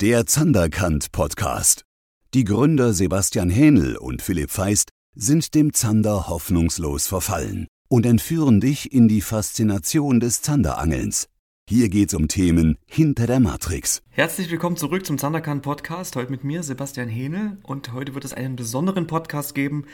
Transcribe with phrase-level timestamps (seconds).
[0.00, 1.82] Der Zanderkant Podcast.
[2.32, 8.92] Die Gründer Sebastian Hähnel und Philipp Feist sind dem Zander hoffnungslos verfallen und entführen dich
[8.92, 11.26] in die Faszination des Zanderangelns.
[11.68, 14.00] Hier geht's um Themen hinter der Matrix.
[14.10, 16.14] Herzlich willkommen zurück zum Zanderkant Podcast.
[16.14, 19.84] Heute mit mir Sebastian Hähnel und heute wird es einen besonderen Podcast geben,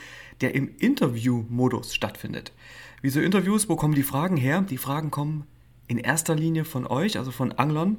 [0.43, 2.52] der im Interview-Modus stattfindet.
[3.00, 3.71] Wieso Interviews?
[3.71, 4.61] Wo kommen die Fragen her?
[4.68, 5.46] Die Fragen kommen
[5.87, 7.98] in erster Linie von euch, also von Anglern,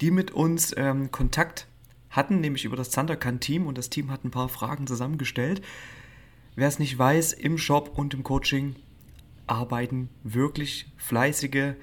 [0.00, 1.66] die mit uns ähm, Kontakt
[2.10, 5.62] hatten, nämlich über das Zanderkant-Team und das Team hat ein paar Fragen zusammengestellt.
[6.54, 8.76] Wer es nicht weiß, im Shop und im Coaching
[9.46, 11.74] arbeiten wirklich fleißige,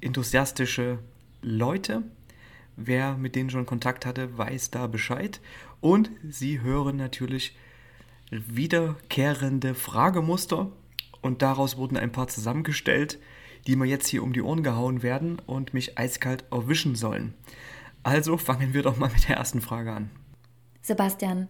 [0.00, 1.00] enthusiastische
[1.42, 2.02] Leute.
[2.76, 5.40] Wer mit denen schon Kontakt hatte, weiß da Bescheid.
[5.80, 7.56] Und sie hören natürlich
[8.30, 10.70] wiederkehrende Fragemuster
[11.20, 13.18] und daraus wurden ein paar zusammengestellt,
[13.66, 17.34] die mir jetzt hier um die Ohren gehauen werden und mich eiskalt erwischen sollen.
[18.02, 20.10] Also fangen wir doch mal mit der ersten Frage an.
[20.82, 21.48] Sebastian,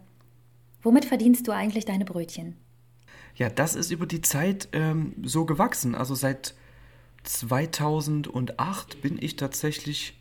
[0.82, 2.56] womit verdienst du eigentlich deine Brötchen?
[3.34, 5.94] Ja, das ist über die Zeit ähm, so gewachsen.
[5.94, 6.54] Also seit
[7.24, 10.18] 2008 bin ich tatsächlich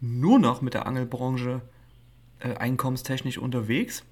[0.00, 1.62] nur noch mit der Angelbranche
[2.40, 4.04] äh, einkommenstechnisch unterwegs.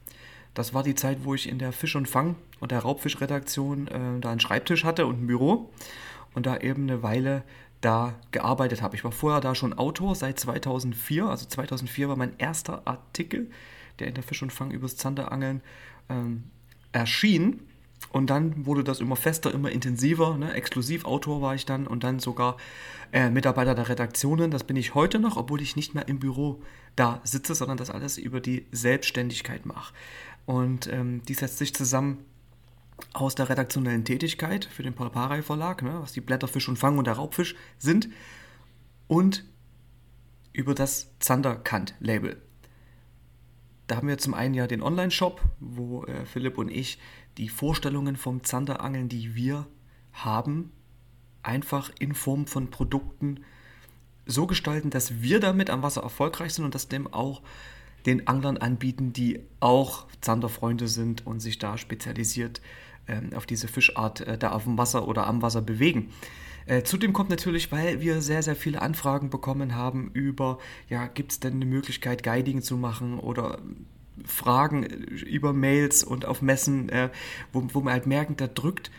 [0.55, 4.21] Das war die Zeit, wo ich in der Fisch und Fang und der Raubfischredaktion äh,
[4.21, 5.71] da einen Schreibtisch hatte und ein Büro
[6.35, 7.43] und da eben eine Weile
[7.81, 8.97] da gearbeitet habe.
[8.97, 11.27] Ich war vorher da schon Autor seit 2004.
[11.27, 13.51] Also 2004 war mein erster Artikel,
[13.99, 15.63] der in der Fisch und Fang übers Zanderangeln
[16.09, 16.45] ähm,
[16.93, 17.61] erschien.
[18.11, 20.37] Und dann wurde das immer fester, immer intensiver.
[20.39, 20.55] Ne?
[20.55, 22.57] Exklusivautor war ich dann und dann sogar
[23.13, 24.51] äh, Mitarbeiter der Redaktionen.
[24.51, 26.63] Das bin ich heute noch, obwohl ich nicht mehr im Büro
[26.97, 29.93] da sitze, sondern das alles über die Selbstständigkeit mache.
[30.47, 32.25] Und ähm, die setzt sich zusammen
[33.13, 37.07] aus der redaktionellen Tätigkeit für den Palparei Verlag, ne, was die Blätterfisch und Fang und
[37.07, 38.09] der Raubfisch sind,
[39.07, 39.45] und
[40.53, 42.43] über das Zanderkant-Label.
[43.87, 46.99] Da haben wir zum einen ja den Online-Shop, wo äh, Philipp und ich
[47.39, 49.67] die Vorstellungen vom Zanderangeln, die wir
[50.13, 50.73] haben,
[51.43, 53.41] einfach in Form von Produkten
[54.27, 57.43] so gestalten, dass wir damit am Wasser erfolgreich sind und das dem auch
[58.05, 62.65] den Anglern anbieten, die auch Zanderfreunde sind und sich da spezialisiert ähm,
[63.35, 66.11] auf diese Fischart äh, da auf dem Wasser oder am Wasser bewegen.
[66.67, 70.59] Äh, zudem kommt natürlich, weil wir sehr, sehr viele Anfragen bekommen haben über,
[70.89, 73.59] ja, gibt es denn eine Möglichkeit, Guiding zu machen oder
[74.25, 77.09] Fragen äh, über Mails und auf Messen, äh,
[77.53, 78.91] wo, wo man halt merken, da drückt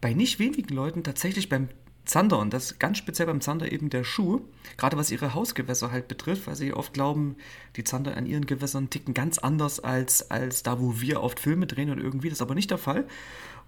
[0.00, 1.68] bei nicht wenigen Leuten tatsächlich beim
[2.10, 4.40] Zander und das ganz speziell beim Zander eben der Schuh,
[4.76, 7.36] gerade was ihre Hausgewässer halt betrifft, weil sie oft glauben,
[7.76, 11.68] die Zander an ihren Gewässern ticken ganz anders als, als da, wo wir oft Filme
[11.68, 13.06] drehen und irgendwie, das ist aber nicht der Fall.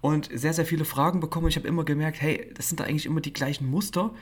[0.01, 2.83] Und sehr, sehr viele Fragen bekommen und ich habe immer gemerkt, hey, das sind da
[2.83, 4.13] eigentlich immer die gleichen Muster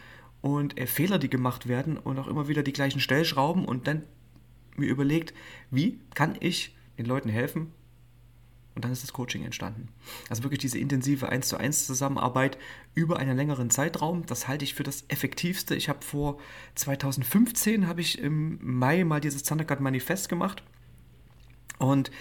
[0.42, 4.04] und äh, Fehler, die gemacht werden und auch immer wieder die gleichen Stellschrauben und dann
[4.78, 5.34] mir überlegt,
[5.72, 7.72] wie kann ich den Leuten helfen,
[8.76, 9.90] und dann ist das Coaching entstanden.
[10.30, 12.58] Also wirklich diese intensive 1 zu 1 Zusammenarbeit
[12.96, 15.76] über einen längeren Zeitraum, das halte ich für das effektivste.
[15.76, 16.40] Ich habe vor
[16.76, 20.64] 2015 habe ich im Mai mal dieses Thundercard Manifest gemacht
[21.80, 22.12] und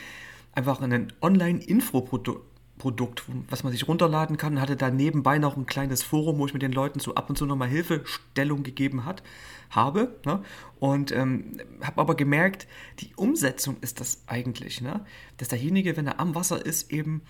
[0.53, 2.50] einfach ein Online-Info-Produkt
[2.81, 4.61] Produkt, was man sich runterladen kann.
[4.61, 7.37] Hatte da nebenbei noch ein kleines Forum, wo ich mit den Leuten so ab und
[7.37, 9.23] zu nochmal Hilfestellung gegeben hat,
[9.71, 10.17] habe.
[10.25, 10.43] Ne?
[10.81, 12.67] Und ähm, habe aber gemerkt,
[12.99, 15.05] die Umsetzung ist das eigentlich, ne?
[15.37, 17.23] dass derjenige, wenn er am Wasser ist, eben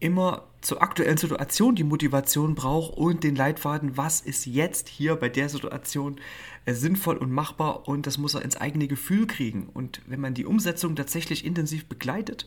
[0.00, 5.28] immer zur aktuellen Situation die Motivation braucht und den Leitfaden, was ist jetzt hier bei
[5.28, 6.18] der Situation
[6.64, 9.68] äh, sinnvoll und machbar und das muss er ins eigene Gefühl kriegen.
[9.72, 12.46] Und wenn man die Umsetzung tatsächlich intensiv begleitet,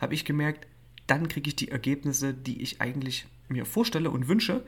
[0.00, 0.68] habe ich gemerkt,
[1.06, 4.64] dann kriege ich die Ergebnisse, die ich eigentlich mir vorstelle und wünsche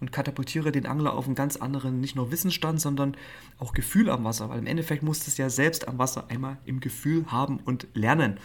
[0.00, 3.16] und katapultiere den Angler auf einen ganz anderen, nicht nur Wissensstand, sondern
[3.58, 6.80] auch Gefühl am Wasser, weil im Endeffekt muss es ja selbst am Wasser einmal im
[6.80, 8.38] Gefühl haben und lernen.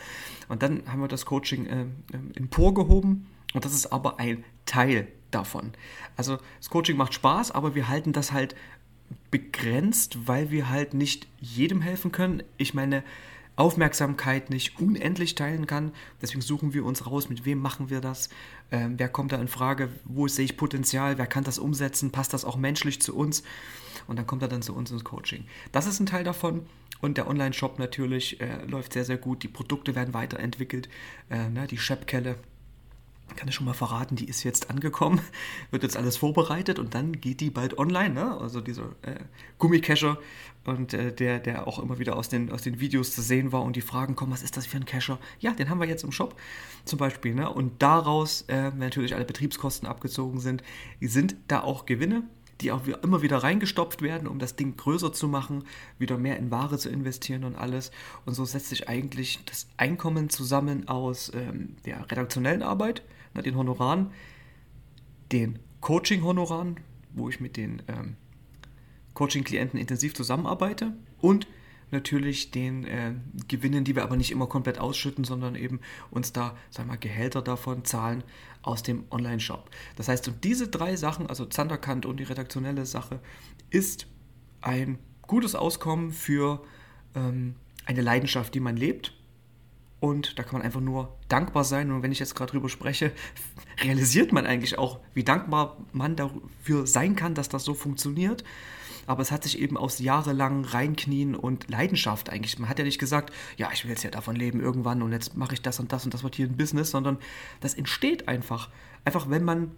[0.50, 1.86] Und dann haben wir das Coaching äh,
[2.36, 5.72] emporgehoben und das ist aber ein Teil davon.
[6.18, 8.56] Also das Coaching macht Spaß, aber wir halten das halt
[9.32, 12.44] begrenzt, weil wir halt nicht jedem helfen können.
[12.58, 13.04] Ich meine,
[13.56, 15.92] Aufmerksamkeit nicht unendlich teilen kann.
[16.22, 18.30] Deswegen suchen wir uns raus, mit wem machen wir das,
[18.72, 22.34] ähm, wer kommt da in Frage, wo sehe ich Potenzial, wer kann das umsetzen, passt
[22.34, 23.44] das auch menschlich zu uns
[24.08, 25.46] und dann kommt er dann zu uns ins Coaching.
[25.72, 26.66] Das ist ein Teil davon.
[27.02, 29.44] Und der Online-Shop natürlich äh, läuft sehr, sehr gut.
[29.44, 30.88] Die Produkte werden weiterentwickelt.
[31.30, 32.38] Äh, ne, die Scheppkelle,
[33.36, 35.22] kann ich schon mal verraten, die ist jetzt angekommen,
[35.72, 38.14] wird jetzt alles vorbereitet und dann geht die bald online.
[38.14, 38.38] Ne?
[38.40, 39.16] Also dieser äh,
[39.58, 40.18] Gummikescher
[40.66, 43.64] und äh, der, der auch immer wieder aus den, aus den Videos zu sehen war
[43.64, 45.20] und die Fragen kommen, was ist das für ein Cacher?
[45.40, 46.36] Ja, den haben wir jetzt im Shop
[46.86, 47.34] zum Beispiel.
[47.34, 47.50] Ne?
[47.52, 50.64] Und daraus, äh, wenn natürlich alle Betriebskosten abgezogen sind,
[51.02, 52.24] sind da auch Gewinne
[52.62, 55.66] die auch immer wieder reingestopft werden, um das Ding größer zu machen,
[56.00, 57.92] wieder mehr in Ware zu investieren und alles.
[58.26, 63.04] Und so setzt sich eigentlich das Einkommen zusammen aus ähm, der redaktionellen Arbeit,
[63.34, 64.12] ne, den Honoraren,
[65.32, 66.78] den Coaching-Honoraren,
[67.14, 68.16] wo ich mit den ähm,
[69.14, 71.48] Coaching-Klienten intensiv zusammenarbeite und
[71.96, 73.14] natürlich den äh,
[73.48, 75.80] Gewinnen, die wir aber nicht immer komplett ausschütten, sondern eben
[76.12, 78.24] uns da, sagen wir mal, Gehälter davon zahlen
[78.62, 79.70] aus dem Online-Shop.
[79.96, 83.20] Das heißt, und diese drei Sachen, also Zanderkant und die redaktionelle Sache,
[83.70, 84.08] ist
[84.62, 86.64] ein gutes Auskommen für
[87.16, 87.56] ähm,
[87.86, 89.14] eine Leidenschaft, die man lebt.
[90.00, 91.92] Und da kann man einfach nur dankbar sein.
[91.92, 93.12] Und wenn ich jetzt gerade drüber spreche,
[93.82, 98.44] realisiert man eigentlich auch, wie dankbar man dafür sein kann, dass das so funktioniert
[99.08, 102.60] aber es hat sich eben aus jahrelang Reinknien und Leidenschaft eigentlich.
[102.60, 105.36] Man hat ja nicht gesagt, ja, ich will jetzt ja davon leben irgendwann und jetzt
[105.36, 107.18] mache ich das und das und das wird hier ein Business, sondern
[107.62, 108.70] das entsteht einfach.
[109.04, 109.72] Einfach, wenn man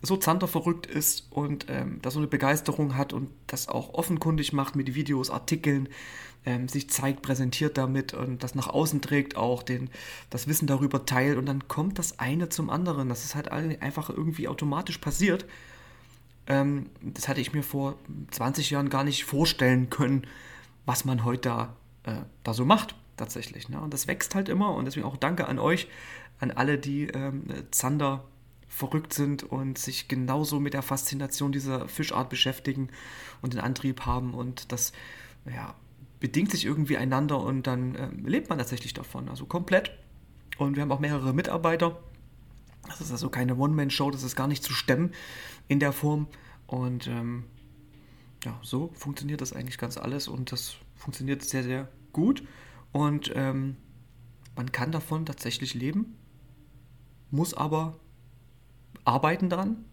[0.00, 4.76] so zanderverrückt ist und ähm, da so eine Begeisterung hat und das auch offenkundig macht
[4.76, 5.88] mit Videos, Artikeln,
[6.46, 9.90] ähm, sich zeigt, präsentiert damit und das nach außen trägt, auch den,
[10.30, 13.08] das Wissen darüber teilt und dann kommt das eine zum anderen.
[13.08, 15.46] Das ist halt einfach irgendwie automatisch passiert
[16.48, 17.96] ähm, das hatte ich mir vor
[18.30, 20.26] 20 Jahren gar nicht vorstellen können,
[20.86, 23.68] was man heute da, äh, da so macht, tatsächlich.
[23.68, 23.80] Ne?
[23.80, 25.88] Und das wächst halt immer und deswegen auch danke an euch,
[26.40, 28.24] an alle, die ähm, Zander
[28.68, 32.88] verrückt sind und sich genauso mit der Faszination dieser Fischart beschäftigen
[33.42, 34.92] und den Antrieb haben und das
[35.46, 35.74] ja,
[36.20, 39.92] bedingt sich irgendwie einander und dann ähm, lebt man tatsächlich davon, also komplett.
[40.58, 41.98] Und wir haben auch mehrere Mitarbeiter.
[42.88, 45.12] Das ist also keine One-Man-Show, das ist gar nicht zu stemmen
[45.68, 46.26] in der Form.
[46.66, 47.44] Und ähm,
[48.44, 52.42] ja, so funktioniert das eigentlich ganz alles und das funktioniert sehr, sehr gut.
[52.92, 53.76] Und ähm,
[54.56, 56.16] man kann davon tatsächlich leben,
[57.30, 57.98] muss aber
[59.04, 59.84] arbeiten daran.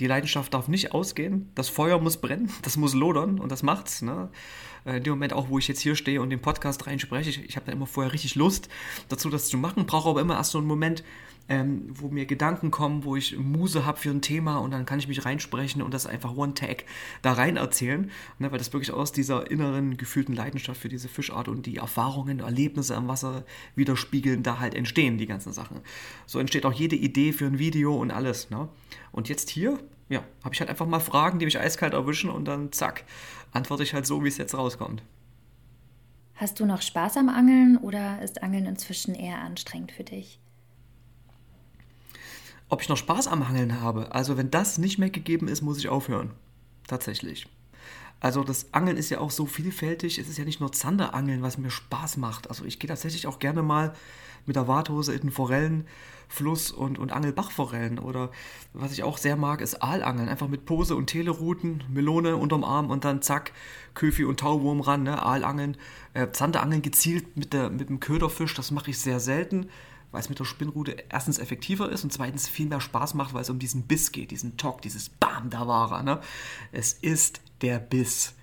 [0.00, 4.02] Die Leidenschaft darf nicht ausgehen, das Feuer muss brennen, das muss lodern und das macht's.
[4.02, 4.30] Ne?
[4.84, 7.44] Äh, in dem Moment auch, wo ich jetzt hier stehe und den Podcast reinspreche, ich,
[7.44, 8.68] ich habe da immer vorher richtig Lust
[9.08, 11.02] dazu, das zu machen, brauche aber immer erst so einen Moment,
[11.48, 14.98] ähm, wo mir Gedanken kommen, wo ich Muse habe für ein Thema und dann kann
[14.98, 16.84] ich mich reinsprechen und das einfach One-Tag
[17.22, 21.48] da rein erzählen, ne, weil das wirklich aus dieser inneren, gefühlten Leidenschaft für diese Fischart
[21.48, 25.80] und die Erfahrungen, Erlebnisse am Wasser widerspiegeln, da halt entstehen, die ganzen Sachen.
[26.26, 28.50] So entsteht auch jede Idee für ein Video und alles.
[28.50, 28.68] Ne?
[29.10, 29.78] Und jetzt hier,
[30.08, 33.04] ja, habe ich halt einfach mal Fragen, die mich eiskalt erwischen und dann zack,
[33.52, 35.02] antworte ich halt so, wie es jetzt rauskommt.
[36.34, 40.38] Hast du noch Spaß am Angeln oder ist Angeln inzwischen eher anstrengend für dich?
[42.68, 44.14] Ob ich noch Spaß am Angeln habe.
[44.14, 46.30] Also wenn das nicht mehr gegeben ist, muss ich aufhören.
[46.86, 47.46] Tatsächlich.
[48.20, 50.18] Also das Angeln ist ja auch so vielfältig.
[50.18, 52.50] Es ist ja nicht nur Zanderangeln, was mir Spaß macht.
[52.50, 53.94] Also ich gehe tatsächlich auch gerne mal
[54.44, 57.98] mit der Warthose in den Forellenfluss und, und Angelbachforellen.
[57.98, 58.30] Oder
[58.72, 60.28] was ich auch sehr mag, ist Aalangeln.
[60.28, 63.52] Einfach mit Pose und Teleruten, Melone unterm Arm und dann zack,
[63.94, 65.22] Köfi und Tauwurm ran, ne?
[65.22, 65.76] Aalangeln.
[66.14, 69.68] Äh, Zanderangeln gezielt mit, der, mit dem Köderfisch, das mache ich sehr selten
[70.10, 73.42] weil es mit der Spinnrute erstens effektiver ist und zweitens viel mehr Spaß macht, weil
[73.42, 76.02] es um diesen Biss geht, diesen Talk, dieses Bam, da war er.
[76.02, 76.20] Ne?
[76.72, 78.34] Es ist der Biss.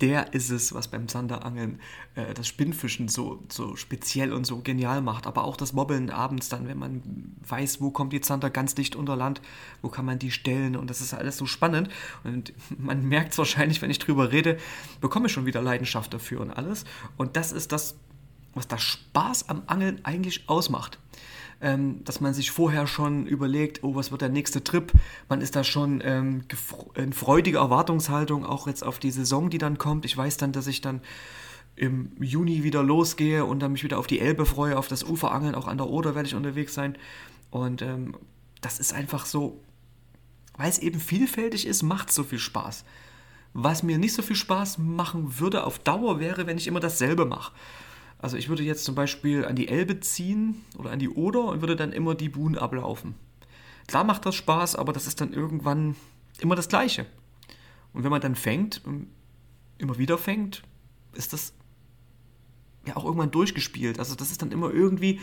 [0.00, 1.80] Der ist es, was beim Zanderangeln
[2.16, 5.24] äh, das Spinnfischen so, so speziell und so genial macht.
[5.24, 8.96] Aber auch das Mobbeln abends dann, wenn man weiß, wo kommt die Zander ganz dicht
[8.96, 9.40] unter Land,
[9.82, 11.90] wo kann man die stellen und das ist alles so spannend.
[12.24, 14.58] Und man merkt es wahrscheinlich, wenn ich drüber rede,
[15.00, 16.84] bekomme ich schon wieder Leidenschaft dafür und alles.
[17.16, 17.94] Und das ist das,
[18.52, 20.98] was das Spaß am Angeln eigentlich ausmacht.
[21.64, 24.92] Ähm, dass man sich vorher schon überlegt, oh, was wird der nächste Trip?
[25.30, 26.44] Man ist da schon ähm,
[26.94, 30.04] in freudiger Erwartungshaltung, auch jetzt auf die Saison, die dann kommt.
[30.04, 31.00] Ich weiß dann, dass ich dann
[31.74, 35.54] im Juni wieder losgehe und dann mich wieder auf die Elbe freue, auf das Uferangeln,
[35.54, 36.98] auch an der Oder werde ich unterwegs sein.
[37.50, 38.14] Und ähm,
[38.60, 39.58] das ist einfach so,
[40.58, 42.84] weil es eben vielfältig ist, macht so viel Spaß.
[43.54, 47.24] Was mir nicht so viel Spaß machen würde auf Dauer wäre, wenn ich immer dasselbe
[47.24, 47.52] mache.
[48.24, 51.60] Also ich würde jetzt zum Beispiel an die Elbe ziehen oder an die Oder und
[51.60, 53.16] würde dann immer die Buhnen ablaufen.
[53.86, 55.94] Klar macht das Spaß, aber das ist dann irgendwann
[56.40, 57.04] immer das Gleiche.
[57.92, 58.80] Und wenn man dann fängt,
[59.76, 60.62] immer wieder fängt,
[61.12, 61.52] ist das
[62.86, 63.98] ja auch irgendwann durchgespielt.
[63.98, 65.20] Also das ist dann immer irgendwie,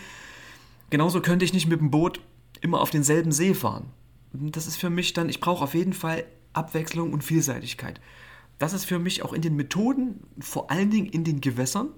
[0.91, 2.21] genauso könnte ich nicht mit dem Boot
[2.61, 3.87] immer auf denselben See fahren.
[4.31, 7.99] Das ist für mich dann, ich brauche auf jeden Fall Abwechslung und Vielseitigkeit.
[8.59, 11.89] Das ist für mich auch in den Methoden, vor allen Dingen in den Gewässern,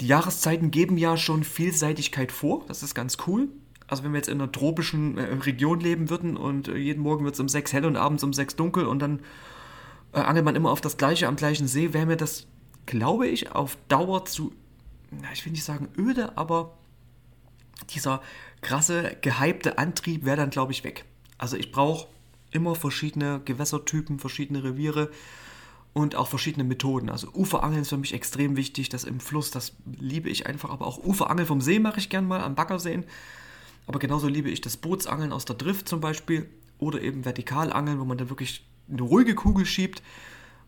[0.00, 3.48] die Jahreszeiten geben ja schon Vielseitigkeit vor, das ist ganz cool.
[3.88, 7.24] Also wenn wir jetzt in einer tropischen äh, Region leben würden und äh, jeden Morgen
[7.24, 9.20] wird es um sechs hell und abends um sechs dunkel und dann
[10.12, 12.46] äh, angelt man immer auf das gleiche am gleichen See, wäre mir das,
[12.86, 14.52] glaube ich, auf Dauer zu,
[15.10, 16.76] na, ich will nicht sagen öde, aber
[17.90, 18.22] dieser
[18.60, 21.04] krasse, gehypte Antrieb wäre dann, glaube ich, weg.
[21.38, 22.08] Also ich brauche
[22.50, 25.10] immer verschiedene Gewässertypen, verschiedene Reviere
[25.96, 27.08] und auch verschiedene Methoden.
[27.08, 30.86] Also Uferangeln ist für mich extrem wichtig, das im Fluss, das liebe ich einfach, aber
[30.86, 33.04] auch Uferangeln vom See mache ich gern mal, am Baggerseen.
[33.86, 38.04] Aber genauso liebe ich das Bootsangeln aus der Drift zum Beispiel oder eben Vertikalangeln, wo
[38.04, 40.02] man dann wirklich eine ruhige Kugel schiebt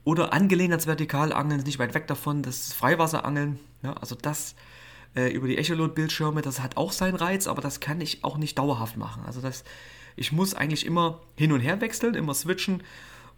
[0.03, 3.61] oder angelehnt als Vertikalangeln, nicht weit weg davon, das Freiwasserangeln.
[3.83, 4.55] Ja, also das
[5.15, 8.57] äh, über die Echolot-Bildschirme, das hat auch seinen Reiz, aber das kann ich auch nicht
[8.59, 9.25] dauerhaft machen.
[9.27, 9.63] Also das,
[10.17, 12.83] ich muss eigentlich immer hin und her wechseln, immer switchen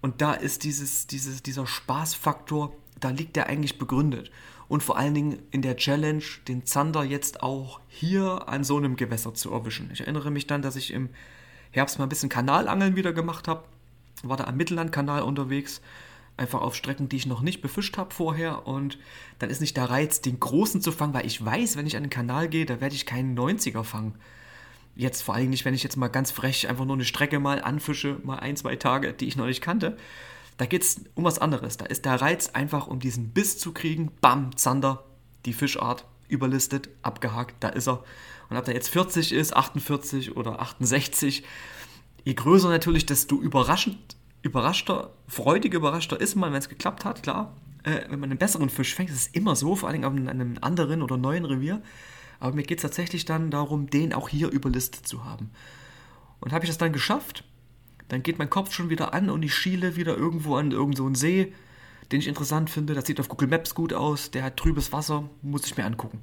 [0.02, 4.30] und da ist dieses, dieses, dieser Spaßfaktor, da liegt der eigentlich begründet.
[4.68, 8.96] Und vor allen Dingen in der Challenge, den Zander jetzt auch hier an so einem
[8.96, 9.90] Gewässer zu erwischen.
[9.92, 11.08] Ich erinnere mich dann, dass ich im
[11.72, 13.64] Herbst mal ein bisschen Kanalangeln wieder gemacht habe.
[14.22, 15.80] War da am Mittellandkanal unterwegs.
[16.36, 18.66] Einfach auf Strecken, die ich noch nicht befischt habe vorher.
[18.66, 18.98] Und
[19.40, 22.04] dann ist nicht der Reiz, den großen zu fangen, weil ich weiß, wenn ich an
[22.04, 24.14] den Kanal gehe, da werde ich keinen 90er fangen.
[24.96, 27.62] Jetzt vor allem nicht, wenn ich jetzt mal ganz frech einfach nur eine Strecke mal
[27.62, 29.96] anfische, mal ein, zwei Tage, die ich noch nicht kannte.
[30.56, 31.78] Da geht es um was anderes.
[31.78, 34.10] Da ist der Reiz einfach, um diesen Biss zu kriegen.
[34.20, 35.04] Bam, Zander,
[35.46, 38.04] die Fischart, überlistet, abgehakt, da ist er.
[38.48, 41.44] Und ob der jetzt 40 ist, 48 oder 68,
[42.24, 47.56] je größer natürlich, desto überraschend, überraschter, freudig überraschter ist man, wenn es geklappt hat, klar.
[47.82, 50.58] Äh, wenn man einen besseren Fisch fängt, ist es immer so, vor allem auf einem
[50.60, 51.82] anderen oder neuen Revier.
[52.40, 55.50] Aber mir geht es tatsächlich dann darum, den auch hier überlistet zu haben.
[56.40, 57.44] Und habe ich das dann geschafft,
[58.08, 61.20] dann geht mein Kopf schon wieder an und ich schiele wieder irgendwo an irgendeinen so
[61.20, 61.52] See,
[62.10, 62.94] den ich interessant finde.
[62.94, 66.20] Das sieht auf Google Maps gut aus, der hat trübes Wasser, muss ich mir angucken.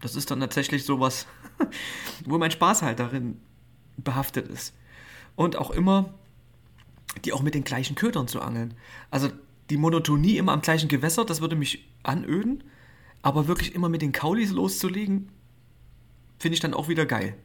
[0.00, 1.26] Das ist dann tatsächlich sowas,
[2.26, 3.40] wo mein Spaß halt darin
[3.96, 4.74] behaftet ist.
[5.36, 6.12] Und auch immer,
[7.24, 8.74] die auch mit den gleichen Ködern zu angeln.
[9.10, 9.30] Also
[9.70, 12.64] die Monotonie immer am gleichen Gewässer, das würde mich anöden.
[13.22, 15.30] Aber wirklich immer mit den Kaulis loszulegen,
[16.44, 17.38] finde ich dann auch wieder geil.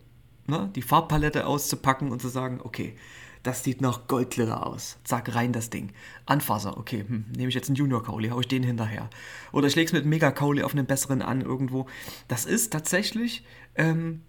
[0.48, 0.70] Ne?
[0.76, 2.98] Die Farbpalette auszupacken und zu sagen, okay,
[3.44, 4.98] das sieht nach Goldglitter aus.
[5.06, 5.94] Zack, rein das Ding.
[6.26, 9.10] Anfasser, okay, hm, nehme ich jetzt einen Junior Kauli, hau ich den hinterher.
[9.54, 11.86] Oder ich lege es mit Mega Kauli auf einen besseren an irgendwo.
[12.28, 14.22] Das ist tatsächlich, ähm,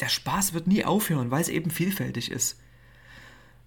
[0.00, 2.58] der Spaß wird nie aufhören, weil es eben vielfältig ist.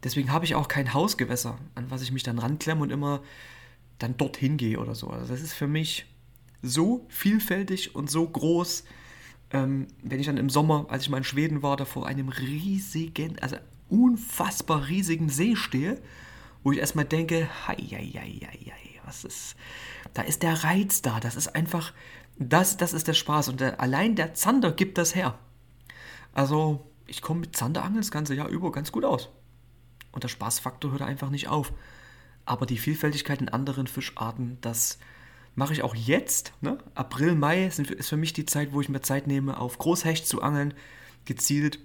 [0.04, 3.22] Deswegen habe ich auch kein Hausgewässer, an was ich mich dann ranklemme und immer
[4.00, 5.08] dann dorthin gehe oder so.
[5.08, 6.08] Also das ist für mich
[6.62, 8.84] so vielfältig und so groß,
[9.52, 12.30] ähm, wenn ich dann im Sommer, als ich mal in Schweden war, da vor einem
[12.30, 13.58] riesigen, also
[13.90, 16.00] unfassbar riesigen See stehe,
[16.64, 19.56] wo ich erstmal denke, hei, hei, hei, hei, was ist,
[20.14, 21.94] da ist der Reiz da, das ist einfach,
[22.38, 25.38] das, das ist der Spaß und der, allein der Zander gibt das her.
[26.34, 29.30] Also, ich komme mit Zanderangeln das ganze Jahr über ganz gut aus.
[30.12, 31.74] Und der Spaßfaktor hört einfach nicht auf.
[32.46, 35.00] Aber die Vielfältigkeit in anderen Fischarten, das,
[35.56, 36.54] mache ich auch jetzt.
[36.62, 36.78] Ne?
[36.96, 40.28] April, Mai sind, ist für mich die Zeit, wo ich mir Zeit nehme, auf Großhecht
[40.28, 40.74] zu angeln,
[41.26, 41.80] gezielt.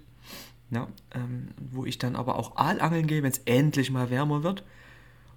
[0.71, 4.63] Ja, ähm, wo ich dann aber auch Aalangeln gehe, wenn es endlich mal wärmer wird.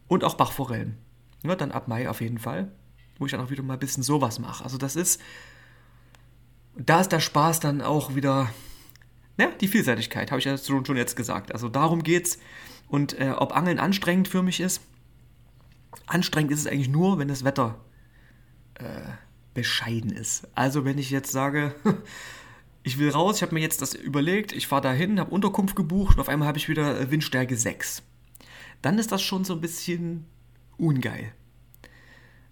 [0.06, 0.97] Und auch Bachforellen.
[1.42, 2.73] Ja, dann ab Mai auf jeden Fall.
[3.18, 4.64] Wo ich dann auch wieder mal ein bisschen sowas mache.
[4.64, 5.20] Also das ist,
[6.76, 8.49] da ist der Spaß dann auch wieder,
[9.37, 11.52] ja, die Vielseitigkeit, habe ich ja schon, schon jetzt gesagt.
[11.52, 12.38] Also darum geht's.
[12.88, 14.80] Und äh, ob Angeln anstrengend für mich ist,
[16.06, 17.78] anstrengend ist es eigentlich nur, wenn das Wetter
[18.78, 19.12] äh,
[19.54, 20.47] bescheiden ist.
[20.54, 21.75] Also wenn ich jetzt sage,
[22.82, 26.16] ich will raus, ich habe mir jetzt das überlegt, ich fahre dahin, habe Unterkunft gebucht
[26.16, 28.02] und auf einmal habe ich wieder äh, Windstärke 6.
[28.82, 30.26] Dann ist das schon so ein bisschen
[30.76, 31.32] ungeil.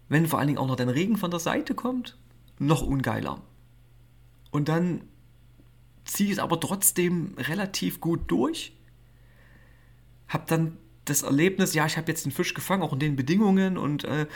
[0.09, 2.17] Wenn vor allen Dingen auch noch der Regen von der Seite kommt,
[2.59, 3.43] noch ungeiler.
[4.51, 5.03] Und dann
[6.05, 8.77] ziehe ich es aber trotzdem relativ gut durch.
[10.29, 13.79] Hab dann das Erlebnis, ja, ich habe jetzt den Fisch gefangen, auch in den Bedingungen
[13.79, 14.27] und äh,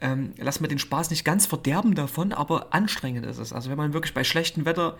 [0.00, 3.52] ähm, lass mir den Spaß nicht ganz verderben davon, aber anstrengend ist es.
[3.52, 4.98] Also wenn man wirklich bei schlechtem Wetter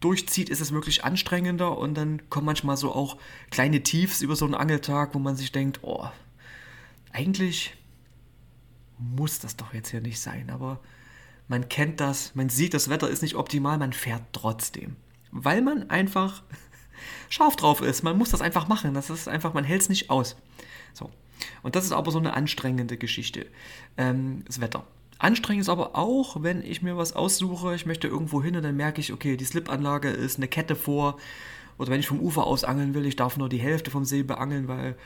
[0.00, 3.16] durchzieht, ist es wirklich anstrengender und dann kommen manchmal so auch
[3.50, 6.06] kleine Tiefs über so einen Angeltag, wo man sich denkt, oh,
[7.12, 7.74] eigentlich
[8.98, 10.80] muss das doch jetzt hier nicht sein, aber
[11.48, 14.96] man kennt das, man sieht, das Wetter ist nicht optimal, man fährt trotzdem.
[15.30, 16.42] Weil man einfach
[17.28, 18.02] scharf drauf ist.
[18.02, 18.94] Man muss das einfach machen.
[18.94, 20.36] Das ist einfach, man hält es nicht aus.
[20.92, 21.10] So.
[21.62, 23.46] Und das ist aber so eine anstrengende Geschichte.
[23.96, 24.84] Ähm, das Wetter.
[25.18, 28.76] Anstrengend ist aber auch, wenn ich mir was aussuche, ich möchte irgendwo hin und dann
[28.76, 31.18] merke ich, okay, die Slipanlage ist eine Kette vor.
[31.78, 34.22] Oder wenn ich vom Ufer aus angeln will, ich darf nur die Hälfte vom See
[34.22, 34.96] beangeln, weil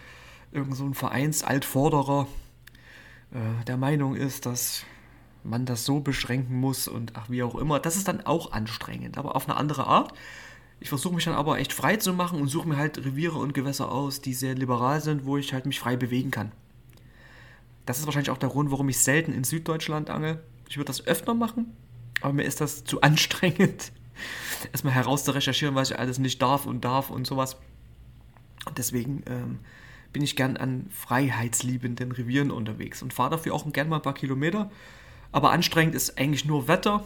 [0.52, 2.26] irgend so ein Vereinsaltforderer
[3.33, 4.85] äh, der Meinung ist, dass
[5.45, 7.81] man das so beschränken muss und ach wie auch immer.
[7.81, 10.12] Das ist dann auch anstrengend, aber auf eine andere Art.
[10.80, 13.52] Ich versuche mich dann aber echt frei zu machen und suche mir halt Reviere und
[13.52, 16.52] Gewässer aus, die sehr liberal sind, wo ich halt mich frei bewegen kann.
[17.85, 20.42] Das ist wahrscheinlich auch der Grund, warum ich selten in Süddeutschland angel.
[20.68, 21.75] Ich würde das öfter machen,
[22.20, 23.92] aber mir ist das zu anstrengend,
[24.73, 27.56] erstmal herauszurecherchieren, was ich alles nicht darf und darf und sowas.
[28.66, 29.58] Und deswegen ähm,
[30.12, 34.14] bin ich gern an freiheitsliebenden Revieren unterwegs und fahre dafür auch gern mal ein paar
[34.14, 34.70] Kilometer.
[35.32, 37.04] Aber anstrengend ist eigentlich nur Wetter,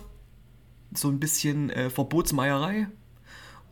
[0.92, 2.88] so ein bisschen äh, Verbotsmeierei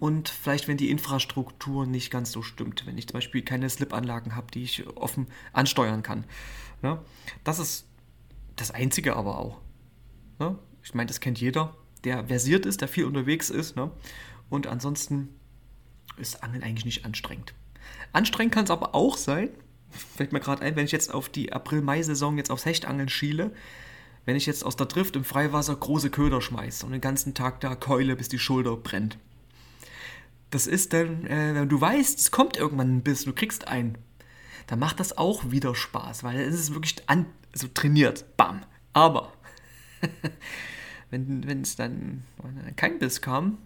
[0.01, 4.35] und vielleicht, wenn die Infrastruktur nicht ganz so stimmt, wenn ich zum Beispiel keine Slipanlagen
[4.35, 6.25] habe, die ich offen ansteuern kann.
[6.83, 6.99] Ne?
[7.45, 7.87] das ist
[8.57, 9.61] das Einzige aber auch.
[10.39, 10.59] Ne?
[10.83, 13.77] ich meine, das kennt jeder, der versiert ist, der viel unterwegs ist.
[13.77, 13.91] Ne?
[14.49, 15.29] Und ansonsten
[16.17, 17.53] ist Angeln eigentlich nicht anstrengend.
[18.13, 19.51] Anstrengend kann es aber auch sein,
[19.91, 23.53] fällt mir gerade ein, wenn ich jetzt auf die April-Mai-Saison jetzt aufs Hechtangeln schiele,
[24.25, 27.61] wenn ich jetzt aus der Drift im Freiwasser große Köder schmeiße und den ganzen Tag
[27.61, 29.19] da keule, bis die Schulter brennt.
[30.51, 33.99] Das ist dann, äh, wenn du weißt, es kommt irgendwann ein Biss, du kriegst einen,
[34.67, 38.37] dann macht das auch wieder Spaß, weil es ist wirklich an, so trainiert.
[38.37, 38.63] Bam.
[38.93, 39.33] Aber
[41.11, 42.25] wenn es dann
[42.77, 43.59] kein Biss kam,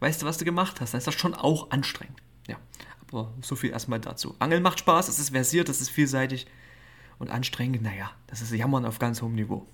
[0.00, 0.92] weißt du, was du gemacht hast.
[0.94, 2.18] Dann ist das schon auch anstrengend.
[2.48, 2.56] Ja,
[3.06, 4.34] aber so viel erstmal dazu.
[4.38, 6.46] Angeln macht Spaß, es ist versiert, es ist vielseitig
[7.18, 7.82] und anstrengend.
[7.82, 9.66] Naja, das ist Jammern auf ganz hohem Niveau.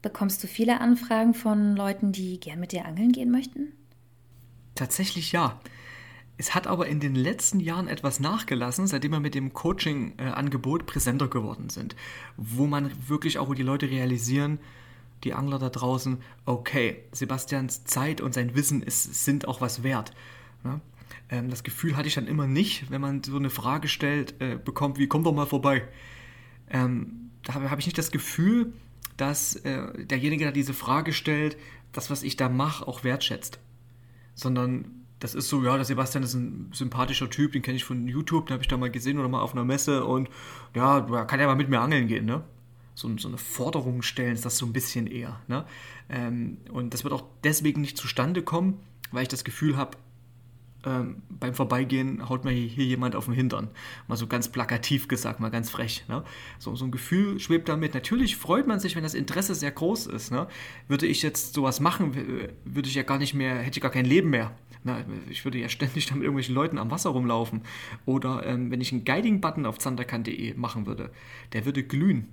[0.00, 3.72] Bekommst du viele Anfragen von Leuten, die gern mit dir angeln gehen möchten?
[4.74, 5.60] Tatsächlich ja.
[6.38, 11.28] Es hat aber in den letzten Jahren etwas nachgelassen, seitdem wir mit dem Coaching-Angebot präsenter
[11.28, 11.94] geworden sind,
[12.36, 14.58] wo man wirklich auch, die Leute realisieren,
[15.24, 20.12] die Angler da draußen, okay, Sebastians Zeit und sein Wissen ist, sind auch was wert.
[20.64, 20.80] Ja?
[21.28, 24.58] Ähm, das Gefühl hatte ich dann immer nicht, wenn man so eine Frage stellt, äh,
[24.62, 25.86] bekommt, wie komm doch mal vorbei.
[26.70, 28.72] Ähm, da habe hab ich nicht das Gefühl,
[29.16, 31.56] dass äh, derjenige, der diese Frage stellt,
[31.92, 33.60] das, was ich da mache, auch wertschätzt.
[34.34, 34.86] Sondern
[35.20, 38.46] das ist so, ja, der Sebastian ist ein sympathischer Typ, den kenne ich von YouTube,
[38.46, 40.28] den habe ich da mal gesehen oder mal auf einer Messe und
[40.74, 42.42] ja, kann ja mal mit mir angeln gehen, ne?
[42.94, 45.40] so, so eine Forderung stellen, ist das so ein bisschen eher.
[45.48, 45.64] Ne?
[46.08, 49.96] Ähm, und das wird auch deswegen nicht zustande kommen, weil ich das Gefühl habe,
[50.84, 53.68] ähm, beim Vorbeigehen haut mir hier jemand auf den Hintern.
[54.08, 56.04] Mal so ganz plakativ gesagt, mal ganz frech.
[56.08, 56.24] Ne?
[56.58, 57.94] So, so ein Gefühl schwebt damit.
[57.94, 60.32] Natürlich freut man sich, wenn das Interesse sehr groß ist.
[60.32, 60.48] Ne?
[60.88, 62.14] Würde ich jetzt sowas machen,
[62.64, 64.52] würde ich ja gar nicht mehr, hätte ich gar kein Leben mehr.
[64.84, 67.62] Na, ich würde ja ständig dann mit irgendwelchen Leuten am Wasser rumlaufen.
[68.04, 71.10] Oder ähm, wenn ich einen Guiding-Button auf zanderkan.de machen würde,
[71.52, 72.28] der würde glühen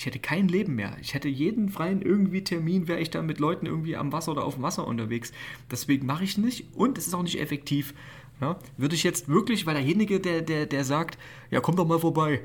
[0.00, 0.96] ich hätte kein Leben mehr.
[1.02, 4.46] Ich hätte jeden freien irgendwie Termin, wäre ich dann mit Leuten irgendwie am Wasser oder
[4.46, 5.30] auf dem Wasser unterwegs.
[5.70, 7.92] Deswegen mache ich nicht und es ist auch nicht effektiv.
[8.40, 8.58] Ja?
[8.78, 11.18] Würde ich jetzt wirklich, weil derjenige, der, der, der sagt,
[11.50, 12.40] ja, komm doch mal vorbei,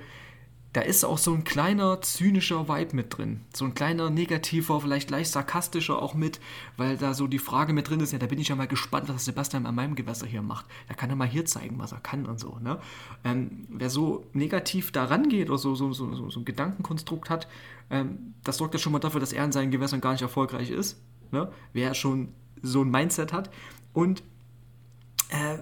[0.75, 3.39] da ist auch so ein kleiner zynischer Vibe mit drin.
[3.55, 6.41] So ein kleiner negativer, vielleicht leicht sarkastischer auch mit,
[6.75, 9.07] weil da so die Frage mit drin ist, ja, da bin ich ja mal gespannt,
[9.07, 10.65] was Sebastian an meinem Gewässer hier macht.
[10.89, 12.59] Da kann er mal hier zeigen, was er kann und so.
[12.59, 12.77] Ne?
[13.23, 17.47] Ähm, wer so negativ da rangeht oder so, so, so, so, so ein Gedankenkonstrukt hat,
[17.89, 20.71] ähm, das sorgt ja schon mal dafür, dass er in seinen Gewässern gar nicht erfolgreich
[20.71, 21.01] ist.
[21.31, 21.49] Ne?
[21.71, 23.49] Wer schon so ein Mindset hat.
[23.93, 24.23] Und
[25.29, 25.57] äh,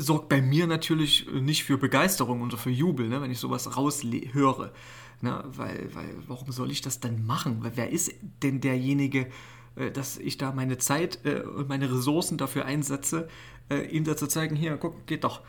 [0.00, 4.72] sorgt bei mir natürlich nicht für Begeisterung und für Jubel, ne, wenn ich sowas raushöre.
[5.20, 7.68] Ne, weil, weil, warum soll ich das denn machen?
[7.74, 9.26] Wer ist denn derjenige,
[9.74, 13.28] äh, dass ich da meine Zeit äh, und meine Ressourcen dafür einsetze,
[13.70, 15.40] äh, ihm da zu zeigen, hier, guck, geht doch.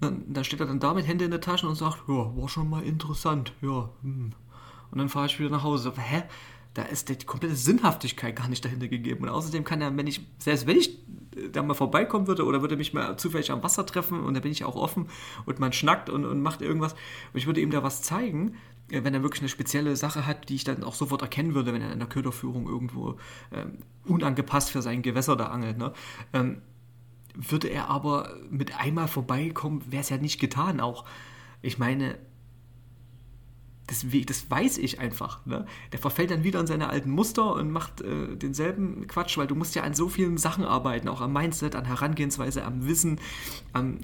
[0.00, 2.48] Dann, dann steht er dann da mit Hände in der Tasche und sagt, ja, war
[2.48, 3.88] schon mal interessant, ja.
[4.02, 4.32] Hm.
[4.90, 5.92] Und dann fahre ich wieder nach Hause.
[5.96, 6.24] Hä?
[6.74, 9.24] Da ist die komplette Sinnhaftigkeit gar nicht dahinter gegeben.
[9.24, 10.98] Und außerdem kann er, wenn ich, selbst wenn ich
[11.52, 14.52] da mal vorbeikommen würde oder würde mich mal zufällig am Wasser treffen und da bin
[14.52, 15.08] ich auch offen
[15.46, 18.54] und man schnackt und, und macht irgendwas und ich würde ihm da was zeigen,
[18.90, 21.72] äh, wenn er wirklich eine spezielle Sache hat, die ich dann auch sofort erkennen würde,
[21.72, 23.16] wenn er in der Köderführung irgendwo
[23.52, 25.92] ähm, unangepasst für sein Gewässer da angelt, ne?
[26.32, 26.62] Ähm,
[27.34, 31.06] würde er aber mit einmal vorbeikommen, wäre es ja nicht getan auch.
[31.62, 32.18] Ich meine,
[33.86, 35.44] das, das weiß ich einfach.
[35.44, 35.66] Ne?
[35.92, 39.54] Der verfällt dann wieder in seine alten Muster und macht äh, denselben Quatsch, weil du
[39.54, 43.20] musst ja an so vielen Sachen arbeiten, auch am Mindset, an Herangehensweise, am Wissen,
[43.72, 43.98] am,